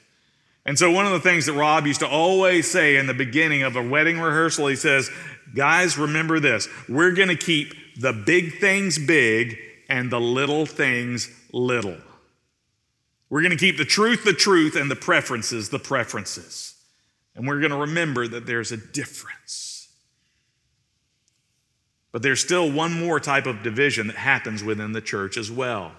And 0.64 0.78
so, 0.78 0.92
one 0.92 1.06
of 1.06 1.12
the 1.12 1.18
things 1.18 1.46
that 1.46 1.54
Rob 1.54 1.88
used 1.88 1.98
to 2.00 2.08
always 2.08 2.70
say 2.70 2.94
in 2.94 3.08
the 3.08 3.14
beginning 3.14 3.64
of 3.64 3.74
a 3.74 3.82
wedding 3.82 4.20
rehearsal, 4.20 4.68
he 4.68 4.76
says, 4.76 5.10
Guys, 5.52 5.98
remember 5.98 6.38
this. 6.38 6.68
We're 6.88 7.10
going 7.10 7.30
to 7.30 7.36
keep 7.36 7.74
the 7.98 8.12
big 8.12 8.60
things 8.60 8.96
big 8.96 9.58
and 9.88 10.08
the 10.08 10.20
little 10.20 10.66
things 10.66 11.28
little. 11.52 11.96
We're 13.28 13.42
going 13.42 13.50
to 13.50 13.56
keep 13.56 13.76
the 13.76 13.84
truth 13.84 14.22
the 14.22 14.32
truth 14.32 14.76
and 14.76 14.88
the 14.88 14.94
preferences 14.94 15.68
the 15.70 15.80
preferences. 15.80 16.76
And 17.34 17.48
we're 17.48 17.58
going 17.58 17.72
to 17.72 17.78
remember 17.78 18.28
that 18.28 18.46
there's 18.46 18.70
a 18.70 18.76
difference. 18.76 19.79
But 22.12 22.22
there's 22.22 22.40
still 22.40 22.70
one 22.70 22.92
more 22.92 23.20
type 23.20 23.46
of 23.46 23.62
division 23.62 24.08
that 24.08 24.16
happens 24.16 24.64
within 24.64 24.92
the 24.92 25.00
church 25.00 25.36
as 25.36 25.50
well. 25.50 25.92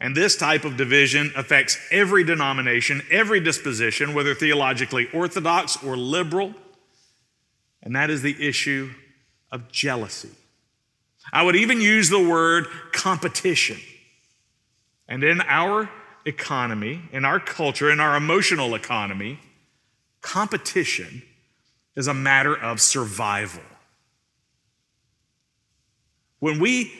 And 0.00 0.16
this 0.16 0.36
type 0.36 0.64
of 0.64 0.76
division 0.76 1.32
affects 1.36 1.78
every 1.90 2.24
denomination, 2.24 3.02
every 3.10 3.40
disposition, 3.40 4.14
whether 4.14 4.34
theologically 4.34 5.08
orthodox 5.12 5.82
or 5.82 5.96
liberal. 5.96 6.54
And 7.82 7.94
that 7.94 8.10
is 8.10 8.22
the 8.22 8.36
issue 8.48 8.90
of 9.50 9.70
jealousy. 9.70 10.30
I 11.32 11.42
would 11.42 11.56
even 11.56 11.80
use 11.80 12.08
the 12.08 12.18
word 12.22 12.66
competition. 12.92 13.78
And 15.08 15.22
in 15.22 15.40
our 15.42 15.88
economy, 16.24 17.02
in 17.12 17.24
our 17.24 17.38
culture, 17.38 17.90
in 17.90 18.00
our 18.00 18.16
emotional 18.16 18.74
economy, 18.74 19.38
competition 20.20 21.22
is 21.94 22.08
a 22.08 22.14
matter 22.14 22.56
of 22.56 22.80
survival. 22.80 23.62
When 26.42 26.58
we 26.58 26.92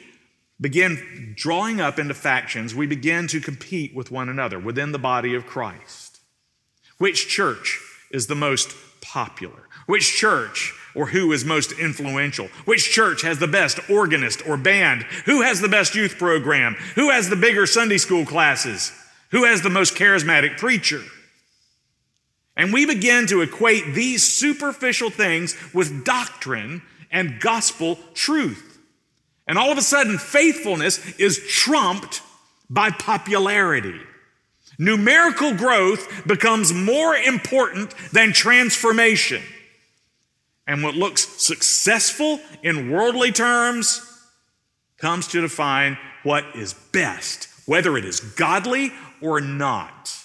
begin 0.61 1.33
drawing 1.35 1.81
up 1.81 1.99
into 1.99 2.13
factions, 2.13 2.73
we 2.73 2.87
begin 2.87 3.27
to 3.27 3.41
compete 3.41 3.93
with 3.93 4.09
one 4.09 4.29
another 4.29 4.57
within 4.57 4.93
the 4.93 4.97
body 4.97 5.35
of 5.35 5.45
Christ. 5.45 6.21
Which 6.97 7.27
church 7.27 7.77
is 8.09 8.27
the 8.27 8.35
most 8.35 8.73
popular? 9.01 9.67
Which 9.85 10.15
church 10.15 10.73
or 10.95 11.07
who 11.07 11.33
is 11.33 11.43
most 11.43 11.73
influential? 11.73 12.47
Which 12.63 12.89
church 12.89 13.23
has 13.23 13.39
the 13.39 13.49
best 13.49 13.81
organist 13.89 14.47
or 14.47 14.55
band? 14.55 15.03
Who 15.25 15.41
has 15.41 15.59
the 15.59 15.67
best 15.67 15.93
youth 15.93 16.17
program? 16.17 16.75
Who 16.95 17.09
has 17.09 17.29
the 17.29 17.35
bigger 17.35 17.65
Sunday 17.65 17.97
school 17.97 18.25
classes? 18.25 18.93
Who 19.31 19.43
has 19.43 19.61
the 19.61 19.69
most 19.69 19.95
charismatic 19.95 20.57
preacher? 20.57 21.01
And 22.55 22.71
we 22.71 22.85
begin 22.85 23.27
to 23.27 23.41
equate 23.41 23.93
these 23.93 24.23
superficial 24.23 25.09
things 25.09 25.53
with 25.73 26.05
doctrine 26.05 26.81
and 27.11 27.41
gospel 27.41 27.99
truth. 28.13 28.72
And 29.47 29.57
all 29.57 29.71
of 29.71 29.77
a 29.77 29.81
sudden, 29.81 30.17
faithfulness 30.17 31.19
is 31.19 31.39
trumped 31.47 32.21
by 32.69 32.89
popularity. 32.91 33.99
Numerical 34.79 35.53
growth 35.53 36.25
becomes 36.25 36.73
more 36.73 37.15
important 37.15 37.93
than 38.11 38.33
transformation. 38.33 39.43
And 40.65 40.81
what 40.81 40.95
looks 40.95 41.27
successful 41.41 42.39
in 42.63 42.89
worldly 42.89 43.31
terms 43.31 44.01
comes 44.97 45.27
to 45.27 45.41
define 45.41 45.97
what 46.23 46.45
is 46.55 46.73
best, 46.73 47.49
whether 47.65 47.97
it 47.97 48.05
is 48.05 48.21
godly 48.21 48.91
or 49.21 49.41
not. 49.41 50.15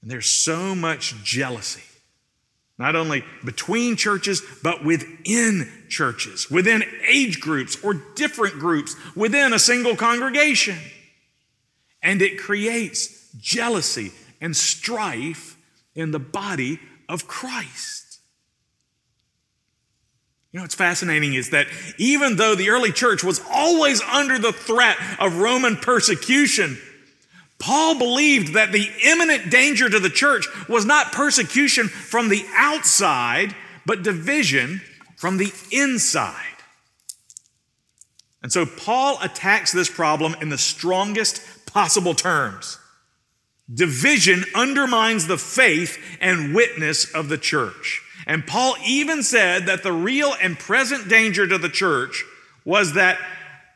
And 0.00 0.10
there's 0.10 0.30
so 0.30 0.74
much 0.74 1.22
jealousy, 1.22 1.82
not 2.78 2.94
only 2.94 3.24
between 3.44 3.96
churches, 3.96 4.40
but 4.62 4.84
within 4.84 5.68
churches, 5.88 6.48
within 6.50 6.84
age 7.08 7.40
groups 7.40 7.82
or 7.82 7.94
different 8.14 8.54
groups 8.54 8.94
within 9.16 9.52
a 9.52 9.58
single 9.58 9.96
congregation. 9.96 10.78
And 12.02 12.22
it 12.22 12.38
creates 12.38 13.32
jealousy 13.38 14.12
and 14.40 14.56
strife 14.56 15.56
in 15.94 16.12
the 16.12 16.20
body 16.20 16.78
of 17.08 17.26
Christ. 17.26 18.20
You 20.52 20.58
know 20.58 20.64
what's 20.64 20.76
fascinating 20.76 21.34
is 21.34 21.50
that 21.50 21.66
even 21.98 22.36
though 22.36 22.54
the 22.54 22.70
early 22.70 22.92
church 22.92 23.22
was 23.22 23.40
always 23.50 24.00
under 24.00 24.38
the 24.38 24.52
threat 24.52 24.96
of 25.18 25.38
Roman 25.38 25.76
persecution, 25.76 26.78
Paul 27.58 27.98
believed 27.98 28.54
that 28.54 28.72
the 28.72 28.88
imminent 29.04 29.50
danger 29.50 29.88
to 29.88 29.98
the 29.98 30.10
church 30.10 30.46
was 30.68 30.84
not 30.84 31.12
persecution 31.12 31.88
from 31.88 32.28
the 32.28 32.44
outside, 32.54 33.54
but 33.84 34.02
division 34.02 34.80
from 35.16 35.38
the 35.38 35.52
inside. 35.72 36.34
And 38.42 38.52
so 38.52 38.64
Paul 38.64 39.18
attacks 39.20 39.72
this 39.72 39.90
problem 39.90 40.36
in 40.40 40.48
the 40.48 40.58
strongest 40.58 41.66
possible 41.66 42.14
terms. 42.14 42.78
Division 43.72 44.44
undermines 44.54 45.26
the 45.26 45.36
faith 45.36 45.98
and 46.20 46.54
witness 46.54 47.12
of 47.12 47.28
the 47.28 47.36
church. 47.36 48.02
And 48.26 48.46
Paul 48.46 48.76
even 48.86 49.22
said 49.22 49.66
that 49.66 49.82
the 49.82 49.92
real 49.92 50.34
and 50.40 50.58
present 50.58 51.08
danger 51.08 51.46
to 51.46 51.58
the 51.58 51.68
church 51.68 52.24
was 52.64 52.94
that 52.94 53.18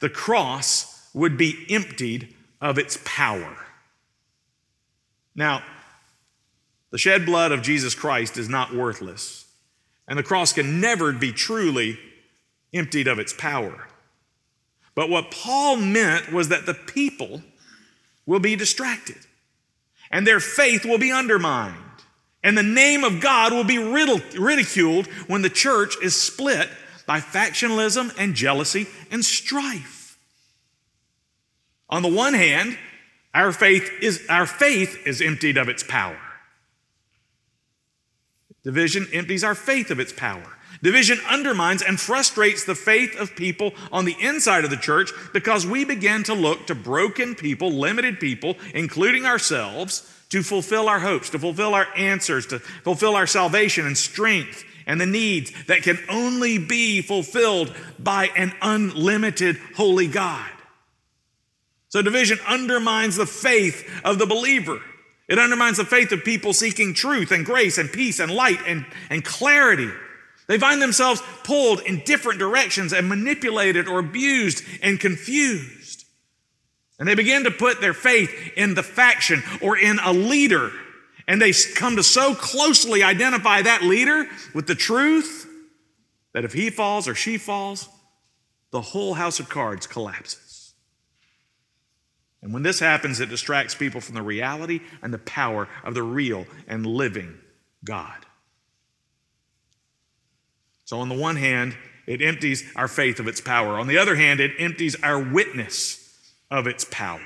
the 0.00 0.08
cross 0.08 1.10
would 1.12 1.36
be 1.36 1.66
emptied 1.68 2.34
of 2.60 2.78
its 2.78 2.98
power. 3.04 3.56
Now, 5.34 5.62
the 6.90 6.98
shed 6.98 7.24
blood 7.24 7.52
of 7.52 7.62
Jesus 7.62 7.94
Christ 7.94 8.36
is 8.36 8.48
not 8.48 8.74
worthless, 8.74 9.46
and 10.06 10.18
the 10.18 10.22
cross 10.22 10.52
can 10.52 10.80
never 10.80 11.12
be 11.12 11.32
truly 11.32 11.98
emptied 12.74 13.08
of 13.08 13.18
its 13.18 13.32
power. 13.32 13.88
But 14.94 15.08
what 15.08 15.30
Paul 15.30 15.76
meant 15.76 16.32
was 16.32 16.48
that 16.48 16.66
the 16.66 16.74
people 16.74 17.42
will 18.26 18.40
be 18.40 18.56
distracted, 18.56 19.16
and 20.10 20.26
their 20.26 20.40
faith 20.40 20.84
will 20.84 20.98
be 20.98 21.12
undermined. 21.12 21.76
And 22.44 22.58
the 22.58 22.62
name 22.62 23.04
of 23.04 23.20
God 23.20 23.52
will 23.52 23.64
be 23.64 23.78
ridiculed 23.78 25.06
when 25.28 25.42
the 25.42 25.48
church 25.48 25.96
is 26.02 26.20
split 26.20 26.68
by 27.06 27.20
factionalism 27.20 28.12
and 28.18 28.34
jealousy 28.34 28.86
and 29.10 29.24
strife. 29.24 30.18
On 31.88 32.02
the 32.02 32.08
one 32.08 32.34
hand, 32.34 32.76
our 33.34 33.52
faith 33.52 33.90
is, 34.00 34.26
our 34.28 34.46
faith 34.46 35.06
is 35.06 35.20
emptied 35.20 35.56
of 35.56 35.68
its 35.68 35.82
power. 35.82 36.18
Division 38.62 39.08
empties 39.12 39.42
our 39.42 39.54
faith 39.54 39.90
of 39.90 39.98
its 39.98 40.12
power. 40.12 40.56
Division 40.82 41.18
undermines 41.28 41.82
and 41.82 41.98
frustrates 41.98 42.64
the 42.64 42.74
faith 42.74 43.18
of 43.18 43.36
people 43.36 43.72
on 43.92 44.04
the 44.04 44.16
inside 44.20 44.64
of 44.64 44.70
the 44.70 44.76
church 44.76 45.12
because 45.32 45.66
we 45.66 45.84
begin 45.84 46.24
to 46.24 46.34
look 46.34 46.66
to 46.66 46.74
broken 46.74 47.34
people, 47.34 47.70
limited 47.70 48.18
people, 48.18 48.56
including 48.74 49.24
ourselves, 49.24 50.08
to 50.30 50.42
fulfill 50.42 50.88
our 50.88 51.00
hopes, 51.00 51.30
to 51.30 51.38
fulfill 51.38 51.74
our 51.74 51.86
answers, 51.96 52.46
to 52.46 52.58
fulfill 52.58 53.14
our 53.14 53.26
salvation 53.26 53.86
and 53.86 53.96
strength 53.96 54.64
and 54.86 55.00
the 55.00 55.06
needs 55.06 55.52
that 55.66 55.82
can 55.82 55.98
only 56.08 56.58
be 56.58 57.02
fulfilled 57.02 57.72
by 57.98 58.26
an 58.36 58.52
unlimited 58.62 59.56
holy 59.76 60.08
God. 60.08 60.48
So 61.92 62.00
division 62.00 62.38
undermines 62.48 63.16
the 63.16 63.26
faith 63.26 63.86
of 64.02 64.18
the 64.18 64.24
believer. 64.24 64.80
It 65.28 65.38
undermines 65.38 65.76
the 65.76 65.84
faith 65.84 66.10
of 66.10 66.24
people 66.24 66.54
seeking 66.54 66.94
truth 66.94 67.30
and 67.30 67.44
grace 67.44 67.76
and 67.76 67.92
peace 67.92 68.18
and 68.18 68.32
light 68.32 68.60
and, 68.66 68.86
and 69.10 69.22
clarity. 69.22 69.90
They 70.48 70.58
find 70.58 70.80
themselves 70.80 71.22
pulled 71.44 71.80
in 71.80 72.02
different 72.06 72.38
directions 72.38 72.94
and 72.94 73.10
manipulated 73.10 73.88
or 73.88 73.98
abused 73.98 74.64
and 74.82 74.98
confused. 74.98 76.06
And 76.98 77.06
they 77.06 77.14
begin 77.14 77.44
to 77.44 77.50
put 77.50 77.82
their 77.82 77.92
faith 77.92 78.32
in 78.56 78.72
the 78.72 78.82
faction 78.82 79.42
or 79.60 79.76
in 79.76 79.98
a 79.98 80.14
leader. 80.14 80.72
And 81.28 81.42
they 81.42 81.52
come 81.74 81.96
to 81.96 82.02
so 82.02 82.34
closely 82.34 83.02
identify 83.02 83.60
that 83.60 83.82
leader 83.82 84.26
with 84.54 84.66
the 84.66 84.74
truth 84.74 85.46
that 86.32 86.46
if 86.46 86.54
he 86.54 86.70
falls 86.70 87.06
or 87.06 87.14
she 87.14 87.36
falls, 87.36 87.86
the 88.70 88.80
whole 88.80 89.12
house 89.12 89.40
of 89.40 89.50
cards 89.50 89.86
collapses. 89.86 90.41
And 92.42 92.52
when 92.52 92.64
this 92.64 92.80
happens, 92.80 93.20
it 93.20 93.28
distracts 93.28 93.74
people 93.74 94.00
from 94.00 94.16
the 94.16 94.22
reality 94.22 94.80
and 95.00 95.14
the 95.14 95.18
power 95.18 95.68
of 95.84 95.94
the 95.94 96.02
real 96.02 96.46
and 96.66 96.84
living 96.84 97.38
God. 97.84 98.26
So, 100.84 100.98
on 100.98 101.08
the 101.08 101.14
one 101.14 101.36
hand, 101.36 101.76
it 102.06 102.20
empties 102.20 102.64
our 102.74 102.88
faith 102.88 103.20
of 103.20 103.28
its 103.28 103.40
power. 103.40 103.78
On 103.78 103.86
the 103.86 103.96
other 103.96 104.16
hand, 104.16 104.40
it 104.40 104.52
empties 104.58 104.96
our 105.02 105.18
witness 105.18 106.18
of 106.50 106.66
its 106.66 106.84
power. 106.84 107.20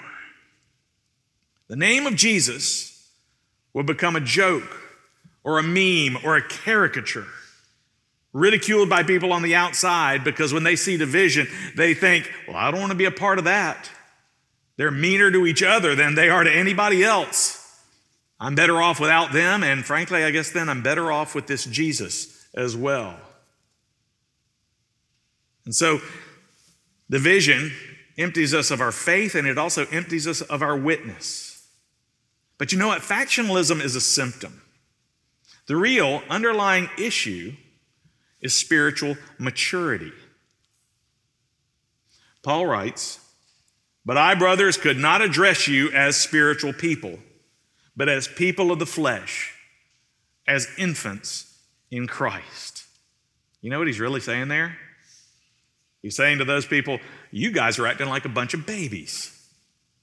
The 1.69 1.77
name 1.77 2.07
of 2.07 2.15
Jesus 2.15 3.11
will 3.73 3.83
become 3.83 4.15
a 4.15 4.21
joke 4.21 4.83
or 5.43 5.59
a 5.59 5.63
meme 5.63 6.23
or 6.25 6.37
a 6.37 6.47
caricature, 6.47 7.27
ridiculed 8.33 8.91
by 8.91 9.03
people 9.03 9.33
on 9.33 9.43
the 9.43 9.55
outside 9.55 10.23
because 10.25 10.53
when 10.53 10.63
they 10.63 10.77
see 10.77 10.97
division, 10.97 11.49
they 11.75 11.95
think, 11.95 12.31
well, 12.47 12.57
I 12.57 12.71
don't 12.71 12.81
want 12.81 12.93
to 12.93 12.99
be 12.99 13.07
a 13.07 13.11
part 13.11 13.39
of 13.39 13.45
that. 13.47 13.91
They're 14.77 14.91
meaner 14.91 15.31
to 15.31 15.47
each 15.47 15.63
other 15.63 15.95
than 15.95 16.15
they 16.15 16.29
are 16.29 16.45
to 16.45 16.55
anybody 16.55 17.03
else. 17.03 17.63
I'm 18.39 18.55
better 18.55 18.83
off 18.83 19.01
without 19.01 19.33
them, 19.33 19.63
and 19.63 19.85
frankly, 19.85 20.23
I 20.23 20.31
guess 20.31 20.51
then 20.51 20.69
I'm 20.69 20.83
better 20.83 21.11
off 21.11 21.35
with 21.35 21.47
this 21.47 21.65
Jesus 21.65 22.47
as 22.55 22.77
well. 22.77 23.17
And 25.65 25.75
so, 25.75 26.01
division 27.09 27.73
empties 28.19 28.55
us 28.55 28.71
of 28.71 28.81
our 28.81 28.93
faith 28.93 29.35
and 29.35 29.47
it 29.47 29.59
also 29.59 29.87
empties 29.87 30.27
us 30.27 30.41
of 30.41 30.63
our 30.63 30.77
witness. 30.77 31.67
But 32.59 32.73
you 32.73 32.79
know 32.79 32.89
what? 32.89 33.03
Factionalism 33.03 33.83
is 33.83 33.97
a 33.97 34.01
symptom. 34.01 34.63
The 35.67 35.77
real 35.77 36.23
underlying 36.31 36.89
issue 36.99 37.55
is 38.41 38.55
spiritual 38.55 39.17
maturity. 39.39 40.13
Paul 42.43 42.67
writes, 42.67 43.19
but 44.07 44.17
I, 44.17 44.37
brothers, 44.37 44.77
could 44.77 44.99
not 44.99 45.21
address 45.21 45.67
you 45.67 45.91
as 45.91 46.17
spiritual 46.17 46.73
people, 46.73 47.19
but 47.97 48.09
as 48.09 48.29
people 48.29 48.71
of 48.71 48.79
the 48.79 48.87
flesh, 48.87 49.53
as 50.47 50.69
infants 50.79 51.59
in 51.91 52.07
Christ. 52.07 52.85
You 53.61 53.71
know 53.71 53.79
what 53.79 53.89
he's 53.89 53.99
really 53.99 54.21
saying 54.21 54.47
there? 54.47 54.77
He's 56.03 56.15
saying 56.15 56.39
to 56.39 56.45
those 56.45 56.67
people, 56.67 57.01
You 57.33 57.51
guys 57.51 57.81
are 57.81 57.87
acting 57.89 58.09
like 58.09 58.25
a 58.25 58.29
bunch 58.29 58.55
of 58.55 58.65
babies 58.65 59.33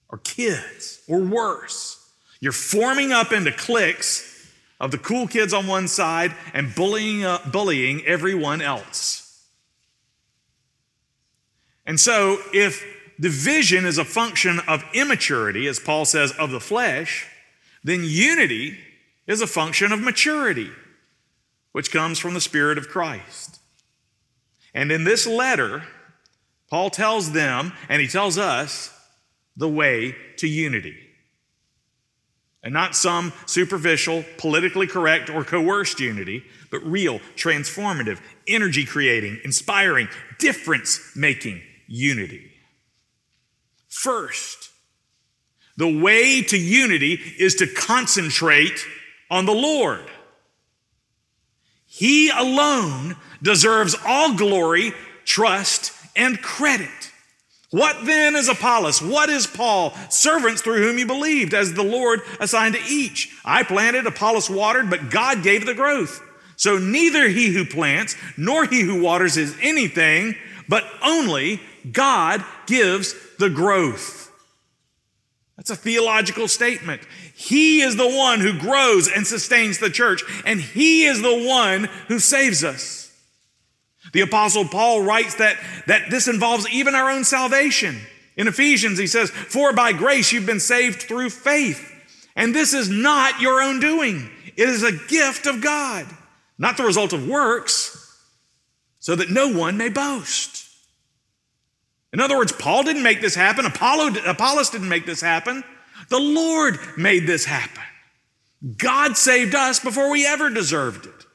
or 0.10 0.18
kids 0.18 1.02
or 1.08 1.22
worse. 1.22 1.98
You're 2.42 2.52
forming 2.52 3.14
up 3.14 3.32
into 3.32 3.54
cliques 3.54 4.52
of 4.82 4.92
the 4.92 4.98
cool 4.98 5.28
kids 5.28 5.54
on 5.54 5.66
one 5.66 5.88
side 5.88 6.34
and 6.54 6.76
bullying, 6.76 7.24
uh, 7.24 7.40
bullying 7.50 8.06
everyone 8.06 8.62
else. 8.62 9.48
And 11.86 11.98
so, 11.98 12.38
if 12.54 12.84
division 13.20 13.86
is 13.86 13.98
a 13.98 14.06
function 14.06 14.60
of 14.68 14.84
immaturity, 14.94 15.68
as 15.68 15.80
Paul 15.80 16.06
says, 16.06 16.32
of 16.34 16.52
the 16.52 16.60
flesh, 16.60 17.28
then 17.84 18.04
unity 18.04 18.78
is 19.28 19.42
a 19.42 19.48
function 19.48 19.92
of 19.92 20.02
maturity, 20.02 20.70
which 21.72 21.92
comes 21.92 22.20
from 22.20 22.34
the 22.34 22.42
Spirit 22.42 22.78
of 22.78 22.90
Christ. 22.90 23.60
And 24.74 24.92
in 24.92 25.04
this 25.04 25.28
letter, 25.28 25.84
Paul 26.70 26.90
tells 26.90 27.32
them, 27.32 27.74
and 27.90 28.02
he 28.02 28.08
tells 28.08 28.38
us, 28.38 28.90
the 29.56 29.70
way 29.70 30.16
to 30.38 30.48
unity. 30.48 30.96
And 32.64 32.74
not 32.74 32.96
some 32.96 33.34
superficial, 33.46 34.24
politically 34.38 34.88
correct, 34.88 35.30
or 35.30 35.44
coerced 35.44 36.00
unity, 36.00 36.44
but 36.72 36.84
real, 36.84 37.20
transformative, 37.36 38.20
energy 38.48 38.86
creating, 38.86 39.40
inspiring, 39.44 40.08
difference 40.40 41.12
making 41.16 41.62
unity. 41.88 42.53
First, 43.94 44.72
the 45.78 46.02
way 46.02 46.42
to 46.42 46.58
unity 46.58 47.14
is 47.38 47.56
to 47.56 47.68
concentrate 47.68 48.84
on 49.30 49.46
the 49.46 49.54
Lord. 49.54 50.10
He 51.86 52.30
alone 52.32 53.16
deserves 53.42 53.96
all 54.06 54.36
glory, 54.36 54.94
trust, 55.26 55.94
and 56.16 56.42
credit. 56.42 56.90
What 57.70 58.06
then 58.06 58.36
is 58.36 58.50
Apollos? 58.50 59.00
What 59.00 59.30
is 59.30 59.46
Paul? 59.46 59.94
Servants 60.10 60.64
through 60.64 60.82
whom 60.82 60.98
you 60.98 61.06
believed, 61.06 61.54
as 61.54 61.74
the 61.74 61.84
Lord 61.84 62.22
assigned 62.40 62.74
to 62.74 62.82
each. 62.82 63.32
I 63.46 63.62
planted, 63.62 64.08
Apollos 64.08 64.50
watered, 64.50 64.90
but 64.90 65.12
God 65.12 65.44
gave 65.44 65.68
the 65.68 65.76
growth. 65.76 66.20
So 66.56 66.80
neither 66.80 67.30
he 67.30 67.54
who 67.54 67.64
plants 67.64 68.16
nor 68.38 68.66
he 68.66 68.82
who 68.82 69.02
waters 69.02 69.38
is 69.38 69.56
anything, 69.62 70.36
but 70.68 70.84
only 71.04 71.62
God 71.92 72.44
gives 72.68 73.16
the 73.38 73.50
growth. 73.50 74.32
That's 75.58 75.70
a 75.70 75.76
theological 75.76 76.48
statement. 76.48 77.02
He 77.36 77.82
is 77.82 77.96
the 77.96 78.10
one 78.10 78.40
who 78.40 78.60
grows 78.60 79.08
and 79.08 79.26
sustains 79.26 79.78
the 79.78 79.90
church, 79.90 80.24
and 80.46 80.60
He 80.60 81.06
is 81.06 81.22
the 81.22 81.48
one 81.48 81.86
who 82.08 82.20
saves 82.20 82.64
us. 82.64 83.04
The 84.12 84.22
Apostle 84.22 84.66
Paul 84.66 85.02
writes 85.02 85.36
that, 85.36 85.58
that 85.88 86.10
this 86.10 86.28
involves 86.28 86.68
even 86.70 86.96
our 86.96 87.10
own 87.10 87.24
salvation. 87.24 88.00
In 88.36 88.48
Ephesians, 88.48 88.98
he 88.98 89.08
says, 89.08 89.30
For 89.30 89.74
by 89.74 89.94
grace 89.94 90.32
you've 90.32 90.46
been 90.46 90.60
saved 90.60 91.04
through 91.04 91.30
faith. 91.30 91.92
And 92.36 92.54
this 92.54 92.74
is 92.74 92.90
not 92.90 93.40
your 93.40 93.62
own 93.62 93.80
doing, 93.80 94.30
it 94.56 94.70
is 94.70 94.84
a 94.84 94.92
gift 95.08 95.46
of 95.46 95.62
God, 95.62 96.06
not 96.58 96.78
the 96.78 96.84
result 96.84 97.14
of 97.14 97.28
works, 97.28 98.00
so 99.00 99.16
that 99.16 99.30
no 99.30 99.50
one 99.50 99.78
may 99.78 99.90
boast. 99.90 100.63
In 102.14 102.20
other 102.20 102.38
words, 102.38 102.52
Paul 102.52 102.84
didn't 102.84 103.02
make 103.04 103.22
this 103.22 103.34
happen. 103.34 103.66
Apollo, 103.66 104.14
Apollos 104.28 104.70
didn't 104.70 104.90
make 104.90 105.08
this 105.08 105.20
happen. 105.20 105.64
The 106.10 106.20
Lord 106.20 106.78
made 106.96 107.26
this 107.26 107.46
happen. 107.46 107.84
God 108.78 109.18
saved 109.18 109.56
us 109.56 109.80
before 109.80 110.12
we 110.12 110.26
ever 110.26 110.50
deserved 110.52 111.08
it. 111.08 111.26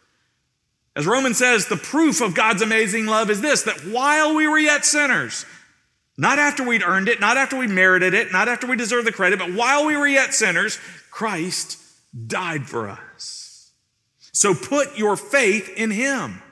As 0.95 1.07
Romans 1.07 1.37
says, 1.37 1.67
the 1.67 1.77
proof 1.77 2.21
of 2.21 2.35
God's 2.35 2.63
amazing 2.63 3.07
love 3.07 3.29
is 3.29 3.41
this 3.41 3.63
that 3.63 3.81
while 3.87 4.35
we 4.35 4.47
were 4.49 4.59
yet 4.59 4.85
sinners, 4.85 5.45
not 6.17 6.39
after 6.39 6.65
we'd 6.65 6.83
earned 6.83 7.09
it, 7.09 7.21
not 7.21 7.37
after 7.37 7.57
we 7.57 7.67
merited 7.67 8.15
it, 8.15 8.33
not 8.33 8.49
after 8.49 8.67
we 8.67 8.77
deserved 8.77 9.07
the 9.07 9.13
credit, 9.13 9.39
but 9.39 9.53
while 9.53 9.85
we 9.85 9.97
were 9.97 10.09
yet 10.09 10.33
sinners, 10.33 10.79
Christ 11.11 11.79
died 12.27 12.67
for 12.67 12.89
us. 12.89 13.73
So 14.33 14.55
put 14.55 14.97
your 14.97 15.17
faith 15.17 15.69
in 15.77 15.91
Him 15.91 16.43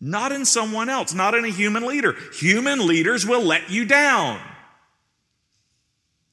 not 0.00 0.32
in 0.32 0.44
someone 0.44 0.88
else, 0.88 1.14
not 1.14 1.34
in 1.34 1.44
a 1.44 1.50
human 1.50 1.86
leader. 1.86 2.14
Human 2.34 2.86
leaders 2.86 3.26
will 3.26 3.42
let 3.42 3.70
you 3.70 3.84
down. 3.84 4.40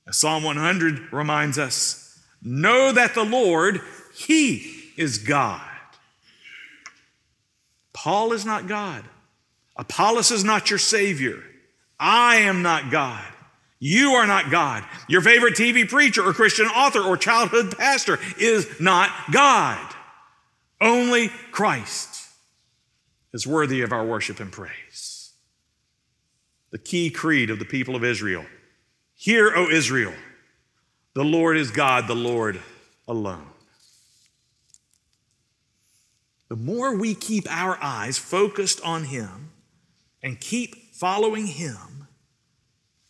As 0.08 0.18
Psalm 0.18 0.44
100 0.44 1.14
reminds 1.14 1.58
us 1.58 2.20
know 2.42 2.92
that 2.92 3.14
the 3.14 3.24
Lord, 3.24 3.82
He 4.14 4.92
is 4.98 5.20
God. 5.20 5.62
Paul 7.94 8.34
is 8.34 8.46
not 8.46 8.68
God. 8.68 9.04
Apollos 9.78 10.32
is 10.32 10.44
not 10.44 10.70
your 10.70 10.80
Savior. 10.80 11.42
I 12.00 12.38
am 12.38 12.62
not 12.62 12.92
God. 12.92 13.24
You 13.80 14.12
are 14.12 14.28
not 14.28 14.52
God. 14.52 14.84
Your 15.08 15.22
favorite 15.22 15.56
TV 15.56 15.88
preacher 15.90 16.28
or 16.28 16.34
Christian 16.34 16.68
author 16.68 17.02
or 17.02 17.18
childhood 17.18 17.78
pastor 17.78 18.20
is 18.38 18.68
not 18.80 19.10
God. 19.32 19.80
Only 20.80 21.30
Christ 21.52 22.11
is 23.34 23.48
worthy 23.48 23.82
of 23.82 23.92
our 23.92 24.06
worship 24.06 24.40
and 24.40 24.52
praise. 24.52 25.34
The 26.72 26.78
key 26.78 27.10
creed 27.10 27.50
of 27.50 27.60
the 27.60 27.66
people 27.66 27.96
of 27.96 28.04
Israel 28.04 28.46
Hear, 29.14 29.56
O 29.56 29.70
Israel, 29.70 30.14
the 31.14 31.24
Lord 31.24 31.56
is 31.56 31.70
God, 31.70 32.08
the 32.08 32.16
Lord 32.16 32.60
alone. 33.08 33.52
the 36.52 36.58
more 36.58 36.98
we 36.98 37.16
keep 37.16 37.50
our 37.50 37.82
eyes 37.82 38.18
focused 38.18 38.82
on 38.82 39.06
Him 39.06 39.52
and 40.22 40.38
keep 40.38 40.94
following 40.94 41.48
Him, 41.48 42.10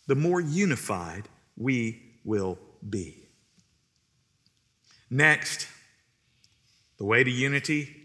the 0.05 0.13
more 0.13 0.39
unified 0.39 1.27
we 1.57 2.03
will 2.23 2.59
be. 2.87 3.17
Next, 5.09 5.67
the 6.99 7.05
way 7.05 7.23
to 7.23 7.31
unity 7.31 7.95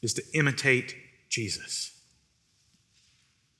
is 0.00 0.14
to 0.14 0.22
imitate 0.32 0.94
Jesus. 1.36 1.92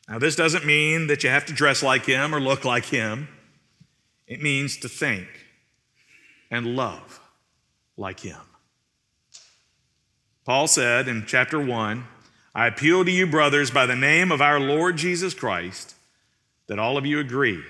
Now, 0.08 0.18
this 0.18 0.34
doesn't 0.34 0.64
mean 0.64 1.08
that 1.08 1.22
you 1.22 1.28
have 1.28 1.44
to 1.44 1.52
dress 1.52 1.82
like 1.82 2.06
him 2.06 2.34
or 2.34 2.40
look 2.40 2.64
like 2.64 2.86
him. 2.86 3.28
It 4.26 4.40
means 4.40 4.78
to 4.78 4.88
think 4.88 5.28
and 6.50 6.74
love 6.74 7.20
like 7.98 8.20
him. 8.20 8.40
Paul 10.46 10.68
said 10.68 11.06
in 11.06 11.24
chapter 11.26 11.60
1 11.60 12.06
I 12.54 12.66
appeal 12.66 13.04
to 13.04 13.10
you, 13.10 13.26
brothers, 13.26 13.70
by 13.70 13.84
the 13.84 13.94
name 13.94 14.32
of 14.32 14.40
our 14.40 14.58
Lord 14.58 14.96
Jesus 14.96 15.34
Christ, 15.34 15.94
that 16.68 16.78
all 16.78 16.96
of 16.96 17.04
you 17.04 17.20
agree, 17.20 17.62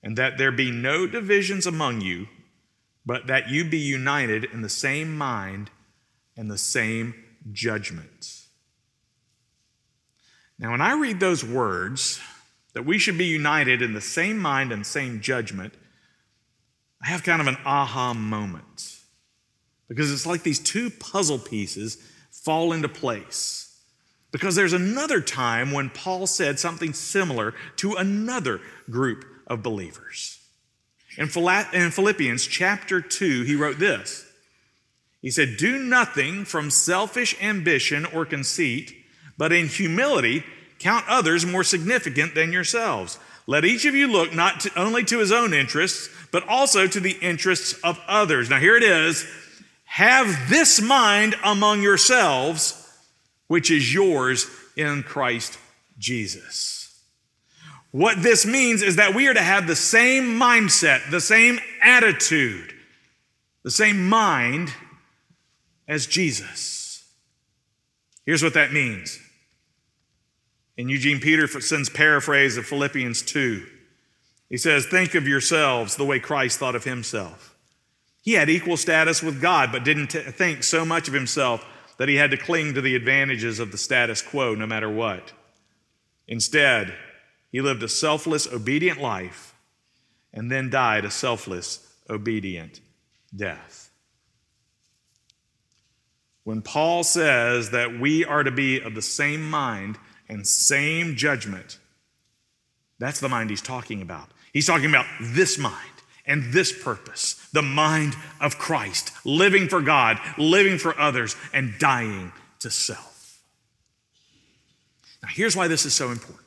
and 0.00 0.16
that 0.16 0.38
there 0.38 0.52
be 0.52 0.70
no 0.70 1.08
divisions 1.08 1.66
among 1.66 2.02
you, 2.02 2.28
but 3.04 3.26
that 3.26 3.48
you 3.48 3.64
be 3.64 3.78
united 3.78 4.44
in 4.44 4.62
the 4.62 4.68
same 4.68 5.18
mind 5.18 5.72
and 6.36 6.48
the 6.48 6.56
same 6.56 7.16
judgment. 7.50 8.37
Now, 10.58 10.72
when 10.72 10.80
I 10.80 10.94
read 10.94 11.20
those 11.20 11.44
words, 11.44 12.20
that 12.74 12.84
we 12.84 12.98
should 12.98 13.18
be 13.18 13.26
united 13.26 13.82
in 13.82 13.92
the 13.92 14.00
same 14.00 14.38
mind 14.38 14.72
and 14.72 14.86
same 14.86 15.20
judgment, 15.20 15.74
I 17.02 17.08
have 17.08 17.22
kind 17.22 17.40
of 17.40 17.46
an 17.46 17.58
aha 17.64 18.14
moment 18.14 18.98
because 19.88 20.12
it's 20.12 20.26
like 20.26 20.42
these 20.42 20.60
two 20.60 20.90
puzzle 20.90 21.38
pieces 21.38 21.96
fall 22.30 22.72
into 22.72 22.88
place. 22.88 23.64
Because 24.30 24.54
there's 24.54 24.74
another 24.74 25.20
time 25.22 25.72
when 25.72 25.88
Paul 25.88 26.26
said 26.26 26.58
something 26.58 26.92
similar 26.92 27.54
to 27.76 27.94
another 27.94 28.60
group 28.90 29.24
of 29.46 29.62
believers. 29.62 30.38
In 31.16 31.28
Philippians 31.28 32.46
chapter 32.46 33.00
2, 33.00 33.42
he 33.44 33.56
wrote 33.56 33.78
this 33.78 34.26
He 35.22 35.30
said, 35.30 35.56
Do 35.56 35.78
nothing 35.78 36.44
from 36.44 36.70
selfish 36.70 37.34
ambition 37.42 38.04
or 38.04 38.26
conceit, 38.26 38.97
but 39.38 39.52
in 39.52 39.68
humility 39.68 40.44
count 40.78 41.04
others 41.08 41.46
more 41.46 41.64
significant 41.64 42.34
than 42.34 42.52
yourselves. 42.52 43.18
Let 43.46 43.64
each 43.64 43.86
of 43.86 43.94
you 43.94 44.08
look 44.08 44.34
not 44.34 44.60
to, 44.60 44.78
only 44.78 45.04
to 45.04 45.18
his 45.18 45.32
own 45.32 45.54
interests, 45.54 46.10
but 46.30 46.46
also 46.46 46.86
to 46.86 47.00
the 47.00 47.16
interests 47.22 47.72
of 47.82 47.98
others. 48.06 48.50
Now, 48.50 48.58
here 48.58 48.76
it 48.76 48.82
is 48.82 49.26
have 49.84 50.50
this 50.50 50.82
mind 50.82 51.34
among 51.42 51.82
yourselves, 51.82 52.86
which 53.46 53.70
is 53.70 53.92
yours 53.92 54.46
in 54.76 55.02
Christ 55.02 55.58
Jesus. 55.98 56.78
What 57.90 58.22
this 58.22 58.44
means 58.44 58.82
is 58.82 58.96
that 58.96 59.14
we 59.14 59.28
are 59.28 59.34
to 59.34 59.42
have 59.42 59.66
the 59.66 59.74
same 59.74 60.38
mindset, 60.38 61.10
the 61.10 61.22
same 61.22 61.58
attitude, 61.82 62.74
the 63.62 63.70
same 63.70 64.08
mind 64.08 64.72
as 65.88 66.06
Jesus. 66.06 67.10
Here's 68.26 68.42
what 68.42 68.54
that 68.54 68.74
means. 68.74 69.18
In 70.78 70.88
Eugene 70.88 71.18
Peterson's 71.18 71.88
paraphrase 71.88 72.56
of 72.56 72.64
Philippians 72.64 73.22
2, 73.22 73.66
he 74.48 74.56
says, 74.56 74.86
Think 74.86 75.16
of 75.16 75.26
yourselves 75.26 75.96
the 75.96 76.04
way 76.04 76.20
Christ 76.20 76.60
thought 76.60 76.76
of 76.76 76.84
himself. 76.84 77.56
He 78.22 78.34
had 78.34 78.48
equal 78.48 78.76
status 78.76 79.20
with 79.20 79.42
God, 79.42 79.72
but 79.72 79.82
didn't 79.82 80.06
t- 80.06 80.20
think 80.20 80.62
so 80.62 80.84
much 80.84 81.08
of 81.08 81.14
himself 81.14 81.66
that 81.96 82.08
he 82.08 82.14
had 82.14 82.30
to 82.30 82.36
cling 82.36 82.74
to 82.74 82.80
the 82.80 82.94
advantages 82.94 83.58
of 83.58 83.72
the 83.72 83.76
status 83.76 84.22
quo 84.22 84.54
no 84.54 84.68
matter 84.68 84.88
what. 84.88 85.32
Instead, 86.28 86.94
he 87.50 87.60
lived 87.60 87.82
a 87.82 87.88
selfless, 87.88 88.46
obedient 88.46 89.00
life 89.00 89.54
and 90.32 90.48
then 90.48 90.70
died 90.70 91.04
a 91.04 91.10
selfless, 91.10 91.92
obedient 92.08 92.80
death. 93.34 93.90
When 96.44 96.62
Paul 96.62 97.02
says 97.02 97.70
that 97.70 97.98
we 97.98 98.24
are 98.24 98.44
to 98.44 98.52
be 98.52 98.80
of 98.80 98.94
the 98.94 99.02
same 99.02 99.42
mind 99.50 99.98
and 100.28 100.46
same 100.46 101.16
judgment, 101.16 101.78
that's 102.98 103.20
the 103.20 103.28
mind 103.28 103.50
he's 103.50 103.62
talking 103.62 104.02
about. 104.02 104.28
He's 104.52 104.66
talking 104.66 104.88
about 104.88 105.06
this 105.20 105.58
mind 105.58 105.74
and 106.26 106.52
this 106.52 106.72
purpose 106.82 107.34
the 107.52 107.62
mind 107.62 108.14
of 108.40 108.58
Christ, 108.58 109.10
living 109.24 109.68
for 109.68 109.80
God, 109.80 110.18
living 110.36 110.78
for 110.78 110.98
others, 111.00 111.34
and 111.52 111.74
dying 111.78 112.32
to 112.60 112.70
self. 112.70 113.40
Now, 115.22 115.30
here's 115.32 115.56
why 115.56 115.66
this 115.68 115.84
is 115.84 115.94
so 115.94 116.10
important 116.10 116.46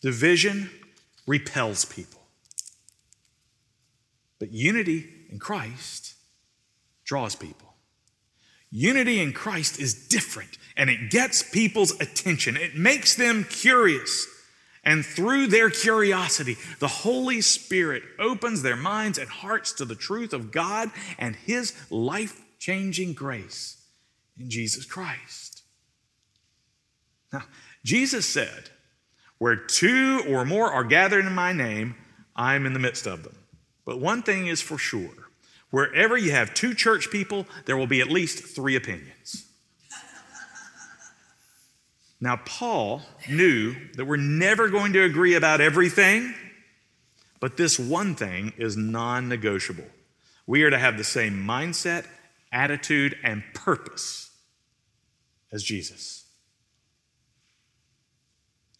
division 0.00 0.70
repels 1.26 1.84
people, 1.84 2.20
but 4.38 4.50
unity 4.50 5.08
in 5.30 5.38
Christ 5.38 6.14
draws 7.04 7.36
people. 7.36 7.71
Unity 8.72 9.20
in 9.20 9.34
Christ 9.34 9.78
is 9.78 10.08
different 10.08 10.56
and 10.76 10.88
it 10.88 11.10
gets 11.10 11.42
people's 11.42 11.92
attention. 12.00 12.56
It 12.56 12.74
makes 12.74 13.14
them 13.14 13.44
curious. 13.44 14.26
And 14.82 15.04
through 15.04 15.48
their 15.48 15.70
curiosity, 15.70 16.56
the 16.80 16.88
Holy 16.88 17.40
Spirit 17.42 18.02
opens 18.18 18.62
their 18.62 18.76
minds 18.76 19.18
and 19.18 19.28
hearts 19.28 19.72
to 19.74 19.84
the 19.84 19.94
truth 19.94 20.32
of 20.32 20.50
God 20.50 20.90
and 21.18 21.36
His 21.36 21.74
life 21.90 22.40
changing 22.58 23.12
grace 23.12 23.76
in 24.38 24.50
Jesus 24.50 24.84
Christ. 24.84 25.62
Now, 27.32 27.44
Jesus 27.84 28.26
said, 28.26 28.70
Where 29.38 29.56
two 29.56 30.24
or 30.28 30.44
more 30.44 30.72
are 30.72 30.84
gathered 30.84 31.26
in 31.26 31.34
my 31.34 31.52
name, 31.52 31.94
I'm 32.34 32.66
in 32.66 32.72
the 32.72 32.78
midst 32.78 33.06
of 33.06 33.22
them. 33.22 33.36
But 33.84 34.00
one 34.00 34.22
thing 34.22 34.46
is 34.46 34.62
for 34.62 34.78
sure 34.78 35.21
wherever 35.72 36.16
you 36.16 36.30
have 36.30 36.54
two 36.54 36.74
church 36.74 37.10
people, 37.10 37.46
there 37.64 37.76
will 37.76 37.88
be 37.88 38.00
at 38.00 38.08
least 38.08 38.44
three 38.44 38.76
opinions. 38.76 39.46
Now, 42.20 42.36
Paul 42.36 43.02
knew 43.28 43.74
that 43.94 44.04
we're 44.04 44.16
never 44.16 44.68
going 44.68 44.92
to 44.92 45.02
agree 45.02 45.34
about 45.34 45.60
everything, 45.60 46.32
but 47.40 47.56
this 47.56 47.80
one 47.80 48.14
thing 48.14 48.52
is 48.56 48.76
non 48.76 49.28
negotiable. 49.28 49.88
We 50.46 50.62
are 50.62 50.70
to 50.70 50.78
have 50.78 50.96
the 50.96 51.04
same 51.04 51.34
mindset, 51.44 52.06
attitude, 52.52 53.18
and 53.24 53.42
purpose 53.54 54.30
as 55.50 55.64
Jesus. 55.64 56.24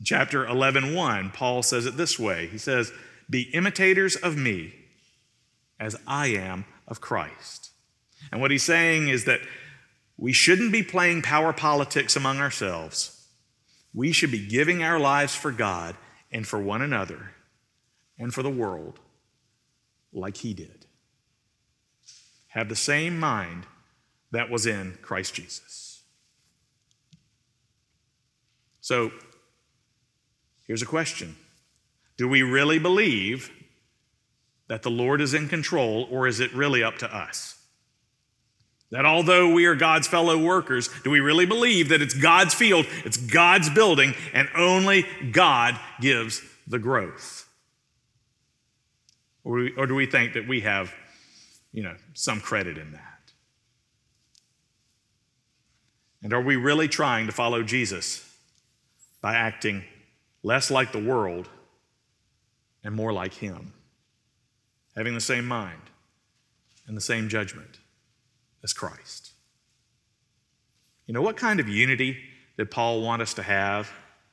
Chapter 0.05 0.46
11, 0.46 0.94
1, 0.94 1.31
Paul 1.31 1.64
says 1.64 1.87
it 1.87 1.96
this 1.96 2.20
way 2.20 2.46
He 2.46 2.59
says, 2.59 2.92
Be 3.28 3.42
imitators 3.55 4.14
of 4.14 4.37
me 4.37 4.74
as 5.81 5.96
I 6.07 6.28
am 6.28 6.64
of 6.92 7.00
Christ. 7.00 7.70
And 8.31 8.40
what 8.40 8.52
he's 8.52 8.62
saying 8.62 9.09
is 9.09 9.24
that 9.24 9.40
we 10.16 10.33
shouldn't 10.33 10.70
be 10.70 10.85
playing 10.85 11.22
power 11.22 11.52
politics 11.52 12.14
among 12.14 12.38
ourselves. 12.38 13.26
We 13.92 14.12
should 14.12 14.31
be 14.31 14.46
giving 14.46 14.85
our 14.85 15.00
lives 15.00 15.35
for 15.35 15.50
God 15.50 15.96
and 16.31 16.46
for 16.46 16.61
one 16.61 16.83
another 16.83 17.33
and 18.18 18.33
for 18.33 18.42
the 18.44 18.50
world 18.50 19.00
like 20.12 20.37
He 20.37 20.55
did. 20.55 20.87
Have 22.48 22.68
the 22.68 22.76
same 22.76 23.18
mind 23.18 23.66
that 24.31 24.50
was 24.50 24.66
in 24.66 24.98
Christ 25.00 25.35
Jesus. 25.35 26.02
So, 28.83 29.12
here's 30.66 30.83
a 30.83 30.87
question 30.87 31.37
Do 32.18 32.28
we 32.28 32.42
really 32.42 32.78
believe 32.78 33.50
that 34.72 34.82
the 34.82 34.90
Lord 34.90 35.20
is 35.20 35.35
in 35.35 35.50
control, 35.50 36.08
or 36.11 36.26
is 36.26 36.40
it 36.40 36.50
really 36.54 36.82
up 36.82 36.96
to 36.96 37.14
us? 37.14 37.58
That 38.90 39.04
although 39.04 39.52
we 39.52 39.66
are 39.66 39.74
God's 39.74 40.08
fellow 40.08 40.38
workers, 40.38 40.88
do 41.04 41.11
we 41.11 41.20
really 41.20 41.44
believe 41.44 41.90
that 41.90 42.00
it's 42.00 42.14
God's 42.14 42.54
field, 42.54 42.87
it's 43.04 43.18
God's 43.18 43.68
building, 43.68 44.14
and 44.32 44.48
only 44.56 45.04
God 45.30 45.78
gives 46.00 46.40
the 46.66 46.78
growth? 46.78 47.46
Or, 49.44 49.68
or 49.76 49.87
do 49.87 49.94
we 49.94 50.06
think 50.06 50.32
that 50.32 50.48
we 50.48 50.62
have, 50.62 50.90
you 51.70 51.82
know, 51.82 51.96
some 52.14 52.40
credit 52.40 52.78
in 52.78 52.92
that? 52.92 53.32
And 56.22 56.32
are 56.32 56.40
we 56.40 56.56
really 56.56 56.88
trying 56.88 57.26
to 57.26 57.32
follow 57.32 57.62
Jesus 57.62 58.26
by 59.20 59.35
acting 59.35 59.85
less 60.42 60.70
like 60.70 60.92
the 60.92 61.04
world 61.04 61.50
and 62.82 62.94
more 62.94 63.12
like 63.12 63.35
Him? 63.35 63.74
Having 64.96 65.14
the 65.14 65.20
same 65.20 65.46
mind 65.46 65.81
and 66.87 66.96
the 66.96 67.00
same 67.00 67.28
judgment 67.28 67.78
as 68.62 68.72
Christ. 68.72 69.33
You 71.07 71.14
know, 71.14 71.22
what 71.22 71.37
kind 71.37 71.61
of 71.61 71.68
unity 71.68 72.16
did 72.57 72.70
Paul 72.70 73.02
want 73.02 73.22
us 73.22 73.35
to 73.35 73.42
have? 73.42 73.90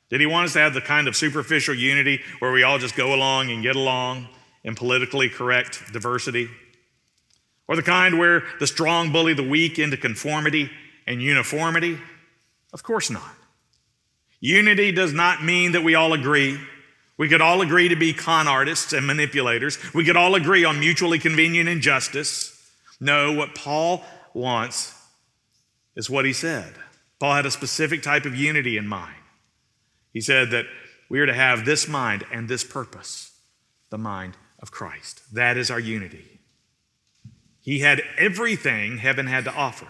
Did 0.10 0.20
he 0.20 0.26
want 0.26 0.46
us 0.46 0.54
to 0.54 0.60
have 0.60 0.74
the 0.74 0.82
kind 0.82 1.08
of 1.08 1.16
superficial 1.16 1.76
unity 1.76 2.22
where 2.40 2.52
we 2.52 2.64
all 2.64 2.78
just 2.78 2.96
go 2.96 3.14
along 3.14 3.52
and 3.52 3.64
get 3.64 3.76
along 3.76 4.28
in 4.64 4.76
politically 4.76 5.30
correct 5.30 5.84
diversity? 5.94 6.50
Or 7.68 7.76
the 7.76 7.84
kind 7.84 8.18
where 8.18 8.44
the 8.60 8.68
strong 8.68 9.12
bully 9.12 9.34
the 9.34 9.48
weak 9.48 9.78
into 9.78 9.98
conformity 9.98 10.72
and 11.06 11.22
uniformity? 11.22 12.00
Of 12.74 12.84
course 12.84 13.10
not. 13.10 13.36
Unity 14.40 14.92
does 14.92 15.14
not 15.14 15.44
mean 15.44 15.74
that 15.74 15.84
we 15.84 15.96
all 15.96 16.14
agree. 16.14 16.60
We 17.20 17.28
could 17.28 17.42
all 17.42 17.62
agree 17.62 17.90
to 17.90 17.98
be 17.98 18.14
con 18.14 18.48
artists 18.48 18.94
and 18.94 19.06
manipulators. 19.06 19.78
We 19.94 20.06
could 20.06 20.16
all 20.16 20.36
agree 20.36 20.64
on 20.64 20.80
mutually 20.80 21.20
convenient 21.20 21.68
injustice. 21.68 22.72
No, 23.02 23.34
what 23.34 23.54
Paul 23.54 24.06
wants 24.34 24.96
is 25.98 26.10
what 26.10 26.24
he 26.24 26.32
said. 26.32 26.76
Paul 27.20 27.36
had 27.36 27.46
a 27.46 27.52
specific 27.52 28.04
type 28.04 28.24
of 28.24 28.38
unity 28.38 28.78
in 28.78 28.88
mind. 28.88 29.18
He 30.14 30.22
said 30.22 30.52
that 30.52 30.66
we 31.10 31.20
are 31.20 31.26
to 31.26 31.34
have 31.34 31.66
this 31.66 31.90
mind 31.90 32.24
and 32.32 32.48
this 32.48 32.64
purpose 32.64 33.32
the 33.90 33.98
mind 33.98 34.38
of 34.62 34.72
Christ. 34.72 35.22
That 35.34 35.58
is 35.58 35.70
our 35.70 35.80
unity. 35.80 36.40
He 37.60 37.80
had 37.80 38.02
everything 38.18 39.00
heaven 39.00 39.28
had 39.28 39.44
to 39.44 39.54
offer, 39.54 39.90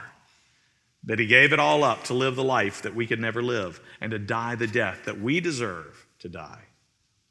but 1.04 1.20
he 1.20 1.28
gave 1.28 1.54
it 1.54 1.60
all 1.60 1.84
up 1.84 2.06
to 2.06 2.16
live 2.16 2.36
the 2.36 2.44
life 2.44 2.82
that 2.82 2.96
we 2.96 3.06
could 3.06 3.20
never 3.20 3.44
live 3.44 3.80
and 4.02 4.10
to 4.10 4.18
die 4.18 4.56
the 4.56 4.66
death 4.66 5.06
that 5.06 5.22
we 5.22 5.40
deserve 5.40 6.08
to 6.20 6.28
die. 6.28 6.69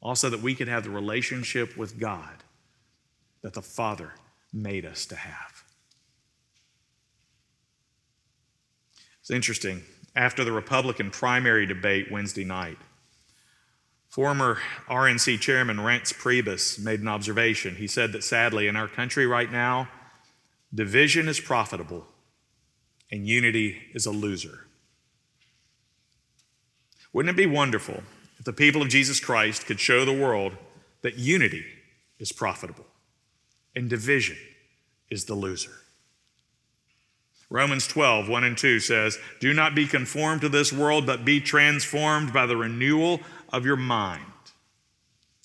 Also, 0.01 0.29
that 0.29 0.41
we 0.41 0.55
could 0.55 0.67
have 0.67 0.83
the 0.83 0.89
relationship 0.89 1.75
with 1.75 1.99
God 1.99 2.43
that 3.41 3.53
the 3.53 3.61
Father 3.61 4.13
made 4.53 4.85
us 4.85 5.05
to 5.07 5.15
have. 5.15 5.63
It's 9.19 9.31
interesting. 9.31 9.83
After 10.15 10.43
the 10.43 10.51
Republican 10.51 11.11
primary 11.11 11.65
debate 11.65 12.11
Wednesday 12.11 12.43
night, 12.43 12.77
former 14.07 14.57
RNC 14.87 15.39
chairman 15.39 15.77
Reince 15.77 16.13
Priebus 16.13 16.83
made 16.83 16.99
an 16.99 17.07
observation. 17.07 17.75
He 17.75 17.87
said 17.87 18.11
that 18.13 18.23
sadly, 18.23 18.67
in 18.67 18.75
our 18.75 18.87
country 18.87 19.27
right 19.27 19.51
now, 19.51 19.87
division 20.73 21.27
is 21.27 21.39
profitable 21.39 22.07
and 23.11 23.27
unity 23.27 23.77
is 23.93 24.05
a 24.05 24.11
loser. 24.11 24.65
Wouldn't 27.13 27.33
it 27.33 27.37
be 27.37 27.45
wonderful 27.45 28.03
if 28.39 28.45
the 28.45 28.53
people 28.53 28.81
of 28.81 28.89
Jesus 28.89 29.19
Christ 29.19 29.65
could 29.65 29.79
show 29.79 30.05
the 30.05 30.13
world 30.13 30.53
that 31.01 31.17
unity 31.17 31.65
is 32.17 32.31
profitable 32.31 32.87
and 33.75 33.89
division 33.89 34.37
is 35.09 35.25
the 35.25 35.35
loser? 35.35 35.71
Romans 37.49 37.87
12, 37.87 38.29
1 38.29 38.43
and 38.43 38.57
2 38.57 38.79
says, 38.79 39.17
Do 39.39 39.53
not 39.53 39.75
be 39.75 39.87
conformed 39.87 40.41
to 40.41 40.49
this 40.49 40.71
world, 40.71 41.05
but 41.05 41.25
be 41.25 41.41
transformed 41.41 42.31
by 42.31 42.45
the 42.45 42.55
renewal 42.55 43.19
of 43.51 43.65
your 43.65 43.75
mind. 43.75 44.23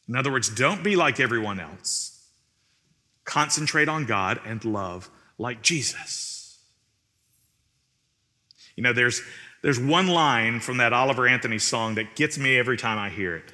In 0.06 0.14
other 0.14 0.30
words, 0.30 0.50
don't 0.50 0.84
be 0.84 0.96
like 0.96 1.18
everyone 1.18 1.58
else. 1.58 2.26
Concentrate 3.24 3.88
on 3.88 4.04
God 4.04 4.38
and 4.44 4.62
love 4.64 5.08
like 5.38 5.62
Jesus. 5.62 6.58
You 8.76 8.82
know, 8.82 8.92
there's, 8.92 9.22
there's 9.64 9.80
one 9.80 10.08
line 10.08 10.60
from 10.60 10.76
that 10.76 10.92
Oliver 10.92 11.26
Anthony 11.26 11.58
song 11.58 11.94
that 11.94 12.16
gets 12.16 12.36
me 12.36 12.58
every 12.58 12.76
time 12.76 12.98
I 12.98 13.08
hear 13.08 13.34
it. 13.34 13.50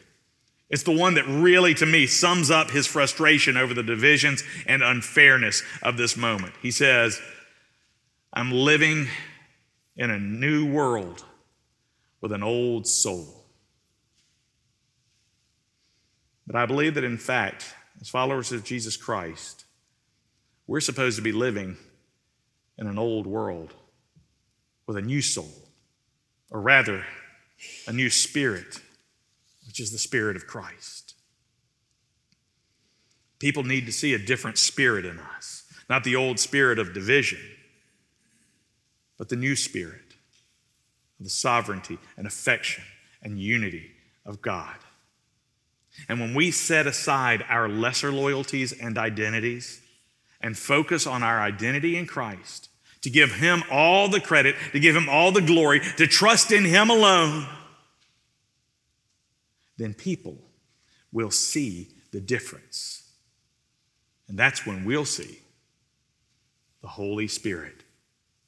It's 0.69 0.83
the 0.83 0.91
one 0.91 1.15
that 1.15 1.25
really, 1.29 1.73
to 1.75 1.87
me, 1.87 2.09
sums 2.09 2.51
up 2.51 2.73
his 2.73 2.85
frustration 2.85 3.57
over 3.57 3.75
the 3.75 3.85
divisions 3.85 4.43
and 4.67 4.83
unfairness 4.83 5.63
of 5.85 5.97
this 5.97 6.17
moment. 6.17 6.53
He 6.61 6.73
says, 6.73 7.21
I'm 8.33 8.51
living 8.51 9.07
in 9.97 10.11
a 10.11 10.19
new 10.19 10.69
world 10.69 11.25
with 12.21 12.33
an 12.33 12.43
old 12.43 12.89
soul. 12.89 13.45
But 16.45 16.57
I 16.57 16.67
believe 16.67 16.95
that, 16.95 17.05
in 17.05 17.19
fact, 17.19 17.73
as 18.01 18.09
followers 18.09 18.51
of 18.51 18.65
Jesus 18.65 18.97
Christ, 18.97 19.65
we're 20.67 20.81
supposed 20.81 21.15
to 21.19 21.23
be 21.23 21.31
living 21.31 21.77
in 22.79 22.89
an 22.89 22.99
old 22.99 23.29
world 23.29 23.75
with 24.89 24.97
a 24.97 25.03
new 25.03 25.23
soul, 25.23 25.53
or 26.51 26.61
rather, 26.61 27.05
a 27.87 27.93
new 27.93 28.11
spirit, 28.11 28.81
which 29.67 29.81
is 29.81 29.93
the 29.93 29.99
spirit 29.99 30.37
of 30.37 30.47
Christ. 30.47 31.15
People 33.39 33.63
need 33.63 33.87
to 33.87 33.93
see 33.93 34.13
a 34.13 34.19
different 34.19 34.59
spirit 34.59 35.05
in 35.05 35.19
us, 35.19 35.65
not 35.89 36.05
the 36.05 36.17
old 36.17 36.39
spirit 36.39 36.79
of 36.79 36.93
division 36.93 37.39
but 39.21 39.29
the 39.29 39.37
new 39.37 39.55
spirit 39.55 40.15
of 41.19 41.25
the 41.25 41.29
sovereignty 41.29 41.99
and 42.17 42.27
affection 42.27 42.83
and 43.23 43.39
unity 43.39 43.91
of 44.25 44.41
God. 44.41 44.77
And 46.09 46.19
when 46.21 46.33
we 46.33 46.51
set 46.51 46.87
aside 46.87 47.45
our 47.47 47.69
lesser 47.69 48.11
loyalties 48.11 48.73
and 48.73 48.97
identities 48.97 49.83
and 50.41 50.57
focus 50.57 51.07
on 51.07 51.23
our 51.23 51.39
identity 51.39 51.99
in 51.99 52.07
Christ, 52.07 52.70
to 53.03 53.11
give 53.11 53.33
Him 53.33 53.63
all 53.71 54.09
the 54.09 54.21
credit, 54.21 54.57
to 54.73 54.81
give 54.81 54.95
Him 54.95 55.09
all 55.09 55.33
the 55.33 55.41
glory, 55.41 55.81
to 55.97 56.07
trust 56.07 56.53
in 56.53 56.65
Him 56.65 56.91
alone, 56.91 57.47
then 59.77 59.95
people 59.95 60.39
will 61.13 61.31
see 61.31 61.89
the 62.13 62.21
difference. 62.21 63.09
And 64.29 64.39
that's 64.39 64.67
when 64.67 64.85
we'll 64.85 65.05
see 65.05 65.41
the 66.83 66.89
Holy 66.89 67.27
Spirit 67.27 67.83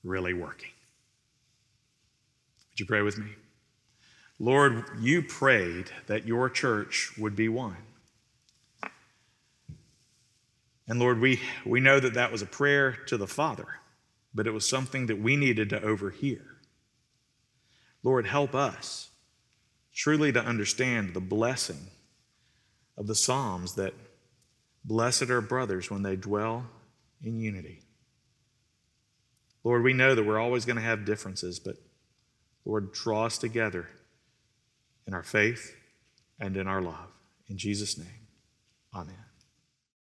really 0.05 0.35
working. 0.35 0.71
Would 2.71 2.81
you 2.81 2.87
pray 2.87 3.03
with 3.03 3.19
me? 3.19 3.31
Lord, 4.39 4.85
you 5.01 5.23
prayed 5.23 5.91
that 6.07 6.27
your 6.27 6.51
church 6.51 7.13
would 7.17 7.37
be 7.37 7.49
one. 7.49 7.77
And 10.89 10.99
Lord, 10.99 11.21
we, 11.21 11.41
we 11.65 11.81
know 11.81 12.01
that 12.01 12.15
that 12.15 12.33
was 12.33 12.43
a 12.43 12.47
prayer 12.47 12.93
to 13.07 13.17
the 13.17 13.27
Father, 13.27 13.67
but 14.35 14.47
it 14.47 14.53
was 14.53 14.69
something 14.69 15.07
that 15.07 15.21
we 15.21 15.37
needed 15.37 15.71
to 15.71 15.83
overhear. 15.83 16.43
Lord, 18.03 18.27
help 18.27 18.55
us 18.55 19.11
truly 19.95 20.33
to 20.33 20.43
understand 20.43 21.15
the 21.15 21.21
blessing 21.21 21.89
of 22.97 23.07
the 23.07 23.15
Psalms 23.15 23.75
that 23.75 23.95
blessed 24.85 25.31
are 25.31 25.41
brothers 25.41 25.91
when 25.91 26.03
they 26.03 26.17
dwell 26.17 26.67
in 27.23 27.39
unity. 27.39 27.81
Lord, 29.65 29.83
we 29.83 29.93
know 29.93 30.15
that 30.15 30.25
we're 30.25 30.41
always 30.41 30.65
going 30.65 30.77
to 30.77 30.83
have 30.83 31.05
differences, 31.05 31.61
but 31.61 31.77
Lord, 32.65 32.93
draw 32.93 33.27
us 33.27 33.39
together 33.39 33.89
in 35.07 35.15
our 35.15 35.23
faith 35.23 35.77
and 36.41 36.57
in 36.57 36.67
our 36.67 36.81
love. 36.81 37.09
In 37.49 37.59
Jesus' 37.59 37.97
name, 37.97 38.27
amen. 38.95 39.32